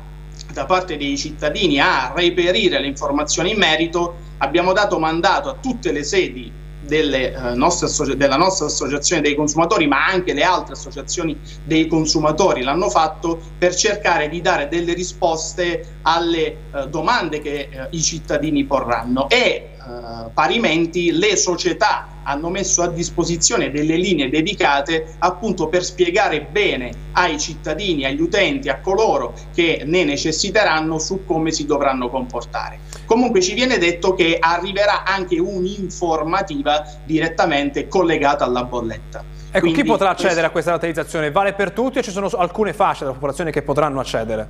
da 0.51 0.65
parte 0.65 0.97
dei 0.97 1.15
cittadini 1.15 1.79
a 1.79 2.11
reperire 2.15 2.79
le 2.79 2.87
informazioni 2.87 3.51
in 3.51 3.57
merito, 3.57 4.15
abbiamo 4.39 4.73
dato 4.73 4.97
mandato 4.97 5.49
a 5.49 5.55
tutte 5.61 5.91
le 5.91 6.03
sedi 6.03 6.59
delle, 6.81 7.33
eh, 7.33 7.53
nostre 7.55 8.15
della 8.15 8.37
nostra 8.37 8.65
associazione 8.65 9.21
dei 9.21 9.35
consumatori, 9.35 9.87
ma 9.87 10.05
anche 10.05 10.33
le 10.33 10.43
altre 10.43 10.73
associazioni 10.73 11.37
dei 11.63 11.87
consumatori 11.87 12.63
l'hanno 12.63 12.89
fatto 12.89 13.39
per 13.57 13.75
cercare 13.75 14.29
di 14.29 14.41
dare 14.41 14.67
delle 14.67 14.93
risposte 14.93 15.99
alle 16.03 16.45
eh, 16.45 16.87
domande 16.89 17.39
che 17.41 17.69
eh, 17.69 17.87
i 17.91 18.01
cittadini 18.01 18.65
porranno 18.65 19.29
e 19.29 19.37
eh, 19.37 20.29
parimenti 20.33 21.11
le 21.11 21.35
società 21.35 22.07
hanno 22.23 22.49
messo 22.49 22.83
a 22.83 22.87
disposizione 22.87 23.71
delle 23.71 23.95
linee 23.95 24.29
dedicate 24.29 25.15
appunto 25.19 25.67
per 25.67 25.83
spiegare 25.83 26.41
bene 26.41 26.91
ai 27.13 27.39
cittadini, 27.39 28.05
agli 28.05 28.21
utenti, 28.21 28.69
a 28.69 28.79
coloro 28.79 29.33
che 29.53 29.81
ne 29.85 30.03
necessiteranno 30.03 30.99
su 30.99 31.25
come 31.25 31.51
si 31.51 31.65
dovranno 31.65 32.09
comportare. 32.09 32.79
Comunque 33.11 33.41
ci 33.41 33.53
viene 33.53 33.77
detto 33.77 34.13
che 34.13 34.37
arriverà 34.39 35.03
anche 35.03 35.37
un'informativa 35.37 36.85
direttamente 37.03 37.89
collegata 37.89 38.45
alla 38.45 38.63
bolletta. 38.63 39.21
Ecco, 39.49 39.59
Quindi, 39.59 39.81
chi 39.81 39.85
potrà 39.85 40.11
accedere 40.11 40.33
questo... 40.33 40.45
a 40.45 40.51
questa 40.51 40.71
rateizzazione? 40.71 41.29
Vale 41.29 41.51
per 41.51 41.71
tutti 41.71 41.97
o 41.97 42.01
ci 42.01 42.09
sono 42.09 42.27
alcune 42.27 42.71
fasce 42.71 42.99
della 42.99 43.11
popolazione 43.11 43.51
che 43.51 43.63
potranno 43.63 43.99
accedere? 43.99 44.47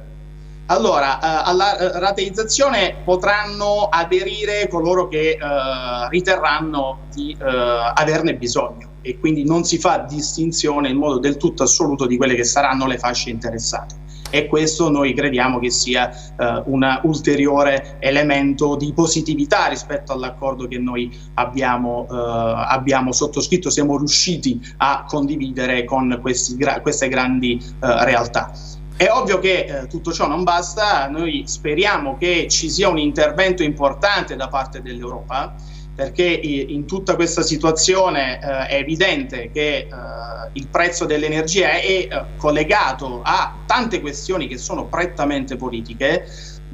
Allora, 0.68 1.18
eh, 1.18 1.50
alla 1.50 1.76
eh, 1.76 2.00
rateizzazione 2.00 2.98
potranno 3.04 3.88
aderire 3.90 4.68
coloro 4.68 5.08
che 5.08 5.32
eh, 5.32 5.38
riterranno 6.10 7.08
di 7.12 7.36
eh, 7.36 7.44
averne 7.44 8.36
bisogno 8.36 8.90
e 9.02 9.18
quindi 9.18 9.44
non 9.44 9.64
si 9.64 9.80
fa 9.80 10.06
distinzione 10.08 10.90
in 10.90 10.98
modo 10.98 11.18
del 11.18 11.38
tutto 11.38 11.64
assoluto 11.64 12.06
di 12.06 12.16
quelle 12.16 12.36
che 12.36 12.44
saranno 12.44 12.86
le 12.86 13.00
fasce 13.00 13.32
interessate 13.32 13.96
e 14.32 14.48
questo 14.48 14.90
noi 14.90 15.14
crediamo 15.14 15.60
che 15.60 15.70
sia 15.70 16.10
eh, 16.10 16.64
un 16.66 17.00
ulteriore 17.04 17.98
elemento 18.00 18.76
di 18.76 18.92
positività 18.94 19.68
rispetto 19.68 20.14
all'accordo 20.14 20.68
che 20.68 20.80
noi 20.80 21.16
abbiamo, 21.36 22.08
eh, 22.10 22.16
abbiamo 22.16 23.12
sottoscritto, 23.12 23.70
siamo 23.70 23.98
riusciti 23.98 24.60
a 24.78 25.06
condividere 25.08 25.84
con 25.84 26.18
questi, 26.22 26.58
queste 26.82 27.08
grandi 27.08 27.62
eh, 27.62 28.06
realtà. 28.06 28.52
È 28.96 29.10
ovvio 29.10 29.40
che 29.40 29.66
eh, 29.66 29.88
tutto 29.88 30.14
ciò 30.14 30.28
non 30.28 30.44
basta, 30.44 31.08
noi 31.08 31.44
speriamo 31.46 32.18
che 32.18 32.48
ci 32.50 32.70
sia 32.70 32.88
un 32.88 33.00
intervento 33.00 33.64
importante 33.64 34.36
da 34.36 34.48
parte 34.48 34.82
dell'Europa 34.82 35.56
perché 35.94 36.24
in 36.24 36.86
tutta 36.86 37.16
questa 37.16 37.42
situazione 37.42 38.40
eh, 38.40 38.68
è 38.68 38.76
evidente 38.76 39.52
che 39.52 39.76
eh, 39.78 39.88
il 40.54 40.68
prezzo 40.68 41.06
dell'energia 41.06 41.72
è 41.72 41.86
eh, 41.86 42.26
collegato 42.38 43.22
a 43.24 43.56
tante 43.66 44.00
questioni 44.00 44.48
che 44.48 44.58
sono 44.58 44.86
prettamente 44.86 45.58
politiche, 45.58 46.26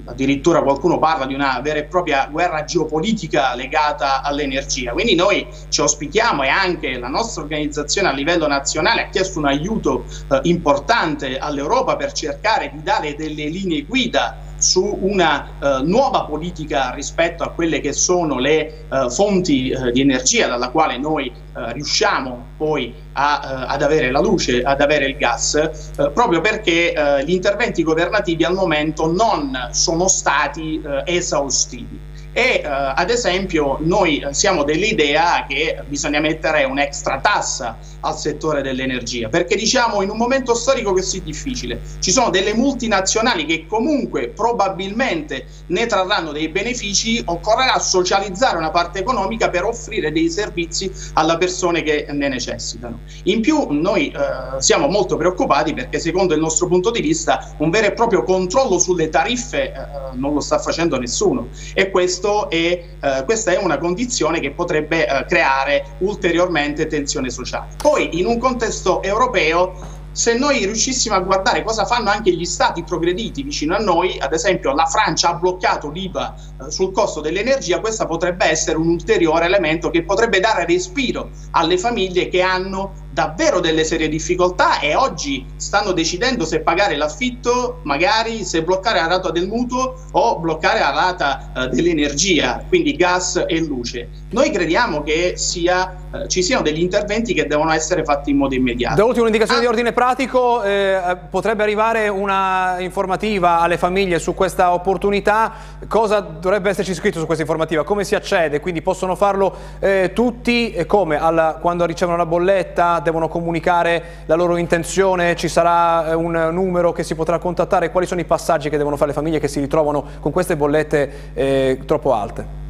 addirittura 0.06 0.62
qualcuno 0.62 1.00
parla 1.00 1.26
di 1.26 1.34
una 1.34 1.60
vera 1.62 1.80
e 1.80 1.86
propria 1.86 2.28
guerra 2.28 2.64
geopolitica 2.64 3.56
legata 3.56 4.22
all'energia. 4.22 4.94
Quindi 4.94 5.16
noi 5.16 5.48
ci 5.70 5.82
auspichiamo 5.82 6.44
e 6.44 6.50
anche 6.50 7.00
la 7.00 7.08
nostra 7.08 7.42
organizzazione 7.42 8.10
a 8.10 8.14
livello 8.14 8.48
nazionale 8.48 9.06
ha 9.06 9.10
chiesto 9.10 9.40
un 9.40 9.48
aiuto 9.48 10.06
eh, 10.32 10.40
importante 10.44 11.40
all'Europa 11.40 11.96
per 11.96 12.12
cercare 12.12 12.70
di 12.72 12.84
dare 12.84 13.16
delle 13.16 13.48
linee 13.48 13.84
guida 13.84 14.46
su 14.58 14.98
una 15.02 15.48
eh, 15.48 15.84
nuova 15.84 16.26
politica 16.26 16.92
rispetto 16.92 17.44
a 17.44 17.50
quelle 17.50 17.80
che 17.80 17.94
sono 17.94 18.40
le 18.40 18.86
eh, 18.90 19.10
fonti 19.10 19.70
eh, 19.70 19.92
di 19.92 20.02
energia 20.02 20.48
dalla 20.48 20.70
quale 20.70 20.98
noi 20.98 21.28
eh, 21.28 21.74
riusciamo 21.74 22.46
poi 22.58 22.94
a, 23.14 23.42
eh, 23.44 23.74
ad 23.74 23.82
avere 23.82 24.12
la 24.12 24.20
luce, 24.20 24.62
ad 24.62 24.82
avere 24.82 25.06
il 25.06 25.18
gas, 25.18 25.56
eh, 25.56 25.72
proprio 26.12 26.42
perché 26.42 26.94
gli 27.24 27.32
interventi 27.32 27.84
governativi 27.84 28.44
al 28.44 28.54
momento 28.54 29.12
non 29.12 29.70
sono 29.72 30.08
stati 30.08 30.82
esaustivi 31.06 32.00
e 32.34 32.62
eh, 32.64 32.68
ad 32.68 33.10
esempio 33.10 33.78
noi 33.82 34.26
siamo 34.32 34.64
dell'idea 34.64 35.46
che 35.48 35.82
bisogna 35.88 36.20
mettere 36.20 36.64
un'extra 36.64 37.20
tassa 37.20 37.78
al 38.02 38.18
settore 38.18 38.62
dell'energia 38.62 39.30
perché 39.30 39.56
diciamo 39.56 40.02
in 40.02 40.10
un 40.10 40.18
momento 40.18 40.54
storico 40.54 40.94
così 40.94 41.24
difficile 41.24 41.80
ci 42.00 42.12
sono 42.12 42.30
delle 42.30 42.54
multinazionali 42.54 43.46
che 43.46 43.66
comunque 43.66 44.30
probabilmente 44.30 45.48
ne 45.68 45.86
trarranno 45.86 46.32
dei 46.32 46.50
benefici 46.50 47.22
occorrerà 47.26 47.80
socializzare 47.80 48.58
una 48.58 48.72
parte 48.72 49.00
economica 49.00 49.50
per 49.50 49.64
offrire 49.64 50.12
dei 50.12 50.30
servizi 50.30 50.92
alle 51.14 51.38
persone 51.38 51.84
che 51.84 52.06
ne 52.10 52.28
necessitano. 52.28 53.00
In 53.24 53.42
più 53.42 53.68
noi 53.70 54.12
eh, 54.12 54.62
siamo 54.62 54.88
molto 54.88 55.18
preoccupati 55.18 55.74
perché 55.74 56.00
secondo 56.00 56.34
il 56.34 56.40
nostro 56.40 56.68
punto 56.68 56.92
di 56.92 57.02
vista 57.02 57.54
un 57.58 57.70
vero 57.70 57.88
e 57.88 57.94
proprio 57.94 58.24
controllo 58.24 58.80
sulle 58.80 59.10
tariffe 59.10 59.72
eh, 59.72 59.76
non 60.14 60.34
lo 60.34 60.40
sta 60.40 60.60
facendo 60.60 60.98
nessuno. 60.98 61.48
E 61.74 61.90
questo 61.90 62.27
questo 62.28 62.50
è, 62.50 62.84
eh, 63.00 63.24
questa 63.24 63.52
è 63.52 63.58
una 63.58 63.78
condizione 63.78 64.40
che 64.42 64.52
potrebbe 64.52 65.08
eh, 65.08 65.26
creare 65.26 65.96
ulteriormente 66.00 66.88
tensione 66.88 67.30
sociale. 67.30 67.76
Poi 67.78 68.20
in 68.20 68.26
un 68.26 68.38
contesto 68.38 69.02
europeo 69.02 69.96
se 70.12 70.36
noi 70.36 70.66
riuscissimo 70.66 71.14
a 71.14 71.20
guardare 71.20 71.64
cosa 71.64 71.86
fanno 71.86 72.10
anche 72.10 72.32
gli 72.32 72.44
stati 72.44 72.84
progrediti 72.84 73.44
vicino 73.44 73.76
a 73.76 73.78
noi, 73.78 74.18
ad 74.20 74.34
esempio 74.34 74.74
la 74.74 74.86
Francia 74.86 75.30
ha 75.30 75.34
bloccato 75.36 75.92
l'IVA 75.92 76.34
eh, 76.36 76.72
sul 76.72 76.92
costo 76.92 77.22
dell'energia, 77.22 77.80
questo 77.80 78.06
potrebbe 78.08 78.46
essere 78.46 78.78
un 78.78 78.88
ulteriore 78.88 79.46
elemento 79.46 79.90
che 79.92 80.04
potrebbe 80.04 80.40
dare 80.40 80.66
respiro 80.66 81.30
alle 81.52 81.78
famiglie 81.78 82.30
che 82.30 82.42
hanno 82.42 83.06
davvero 83.18 83.60
delle 83.60 83.84
serie 83.84 84.10
difficoltà 84.10 84.80
e 84.80 84.94
oggi 84.94 85.44
stanno 85.56 85.92
decidendo 85.92 86.46
se 86.46 86.60
pagare 86.60 86.96
l'affitto, 86.96 87.80
magari 87.82 88.44
se 88.44 88.62
bloccare 88.62 89.00
la 89.00 89.08
rata 89.08 89.32
del 89.32 89.48
mutuo 89.48 89.96
o 90.12 90.38
bloccare 90.38 90.78
la 90.78 90.92
rata 90.92 91.52
eh, 91.56 91.68
dell'energia, 91.70 92.64
quindi 92.68 92.96
gas 92.96 93.44
e 93.48 93.60
luce. 93.62 94.08
Noi 94.30 94.52
crediamo 94.52 95.02
che 95.02 95.34
sia, 95.36 95.96
eh, 96.14 96.28
ci 96.28 96.44
siano 96.44 96.62
degli 96.62 96.80
interventi 96.80 97.34
che 97.34 97.48
devono 97.48 97.72
essere 97.72 98.04
fatti 98.04 98.30
in 98.30 98.38
modo 98.38 98.54
immediato. 98.54 98.94
Da 98.94 99.06
ultima 99.06 99.26
indicazione 99.26 99.62
ah. 99.62 99.64
di 99.64 99.68
ordine 99.68 99.94
pratico, 99.94 100.62
eh, 100.62 101.18
potrebbe 101.28 101.64
arrivare 101.64 102.10
una 102.10 102.76
informativa 102.78 103.62
alle 103.62 103.80
famiglie 103.80 104.20
su 104.20 104.36
questa 104.36 104.74
opportunità, 104.74 105.54
cosa 105.88 106.20
dovrebbe 106.20 106.70
esserci 106.70 106.94
scritto 106.94 107.18
su 107.18 107.26
questa 107.26 107.42
informativa, 107.42 107.84
come 107.84 108.04
si 108.04 108.14
accede, 108.14 108.60
quindi 108.60 108.84
possono 108.84 109.16
farlo 109.16 109.56
eh, 109.80 110.12
tutti 110.14 110.72
e 110.72 110.86
come 110.86 111.20
Alla, 111.20 111.58
quando 111.60 111.84
ricevono 111.86 112.18
la 112.18 112.28
bolletta 112.28 113.06
devono 113.08 113.30
comunicare 113.30 114.24
la 114.26 114.36
loro 114.36 114.58
intenzione, 114.58 115.36
ci 115.38 115.48
sarà 115.48 116.10
eh, 116.10 116.14
un 116.14 116.50
numero 116.52 116.92
che 116.92 117.04
si 117.04 117.16
potrà 117.16 117.40
contattare, 117.40 117.90
quali 117.90 118.06
sono 118.06 118.20
i 118.20 118.26
passaggi 118.26 118.70
che 118.70 118.76
devono 118.76 118.98
fare 118.98 119.10
le 119.12 119.16
famiglie 119.16 119.40
che 119.40 119.48
si 119.48 119.62
ritrovano 119.62 120.04
con 120.20 120.34
queste 120.34 120.58
bollette 120.58 121.32
eh, 121.34 121.80
troppo 121.86 122.14
alte? 122.14 122.66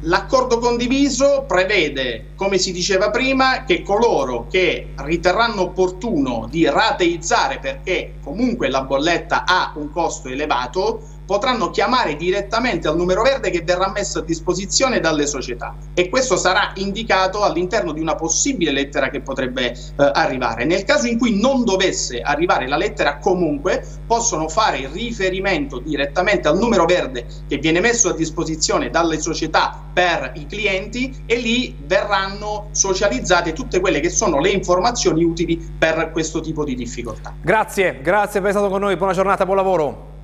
L'accordo 0.00 0.58
condiviso 0.58 1.44
prevede, 1.46 2.26
come 2.36 2.58
si 2.58 2.70
diceva 2.70 3.10
prima, 3.10 3.64
che 3.64 3.82
coloro 3.82 4.46
che 4.48 4.92
riterranno 4.96 5.62
opportuno 5.62 6.46
di 6.48 6.64
rateizzare 6.66 7.58
perché 7.58 8.14
comunque 8.22 8.68
la 8.68 8.82
bolletta 8.82 9.44
ha 9.46 9.72
un 9.74 9.90
costo 9.90 10.28
elevato 10.28 11.00
potranno 11.26 11.70
chiamare 11.70 12.16
direttamente 12.16 12.88
al 12.88 12.96
numero 12.96 13.22
verde 13.22 13.50
che 13.50 13.62
verrà 13.62 13.90
messo 13.90 14.20
a 14.20 14.22
disposizione 14.22 15.00
dalle 15.00 15.26
società 15.26 15.74
e 15.94 16.08
questo 16.08 16.36
sarà 16.36 16.72
indicato 16.76 17.42
all'interno 17.42 17.92
di 17.92 18.00
una 18.00 18.14
possibile 18.14 18.70
lettera 18.70 19.10
che 19.10 19.20
potrebbe 19.20 19.72
eh, 19.72 19.76
arrivare. 19.96 20.64
Nel 20.64 20.84
caso 20.84 21.06
in 21.06 21.18
cui 21.18 21.38
non 21.38 21.64
dovesse 21.64 22.20
arrivare 22.20 22.68
la 22.68 22.76
lettera 22.76 23.18
comunque 23.18 23.84
possono 24.06 24.48
fare 24.48 24.88
riferimento 24.92 25.80
direttamente 25.80 26.48
al 26.48 26.58
numero 26.58 26.84
verde 26.84 27.26
che 27.48 27.58
viene 27.58 27.80
messo 27.80 28.08
a 28.08 28.14
disposizione 28.14 28.90
dalle 28.90 29.20
società 29.20 29.82
per 29.92 30.32
i 30.36 30.46
clienti 30.46 31.24
e 31.26 31.36
lì 31.36 31.76
verranno 31.84 32.68
socializzate 32.70 33.52
tutte 33.52 33.80
quelle 33.80 34.00
che 34.00 34.10
sono 34.10 34.38
le 34.40 34.50
informazioni 34.50 35.24
utili 35.24 35.74
per 35.78 36.10
questo 36.12 36.40
tipo 36.40 36.64
di 36.64 36.74
difficoltà. 36.74 37.34
Grazie, 37.40 38.00
grazie 38.02 38.40
per 38.40 38.50
essere 38.50 38.64
stato 38.64 38.68
con 38.68 38.80
noi, 38.80 38.96
buona 38.96 39.12
giornata, 39.12 39.44
buon 39.44 39.56
lavoro. 39.56 40.15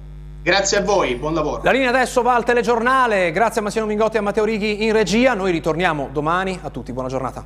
Grazie 0.44 0.78
a 0.78 0.82
voi, 0.82 1.14
buon 1.14 1.34
lavoro. 1.34 1.62
La 1.62 1.70
linea 1.70 1.90
adesso 1.90 2.20
va 2.20 2.34
al 2.34 2.42
telegiornale, 2.42 3.30
grazie 3.30 3.60
a 3.60 3.62
Massimo 3.62 3.86
Mingotti 3.86 4.16
e 4.16 4.18
a 4.18 4.22
Matteo 4.22 4.44
Righi 4.44 4.84
in 4.84 4.92
regia, 4.92 5.34
noi 5.34 5.52
ritorniamo 5.52 6.08
domani, 6.12 6.58
a 6.60 6.68
tutti 6.68 6.92
buona 6.92 7.08
giornata. 7.08 7.44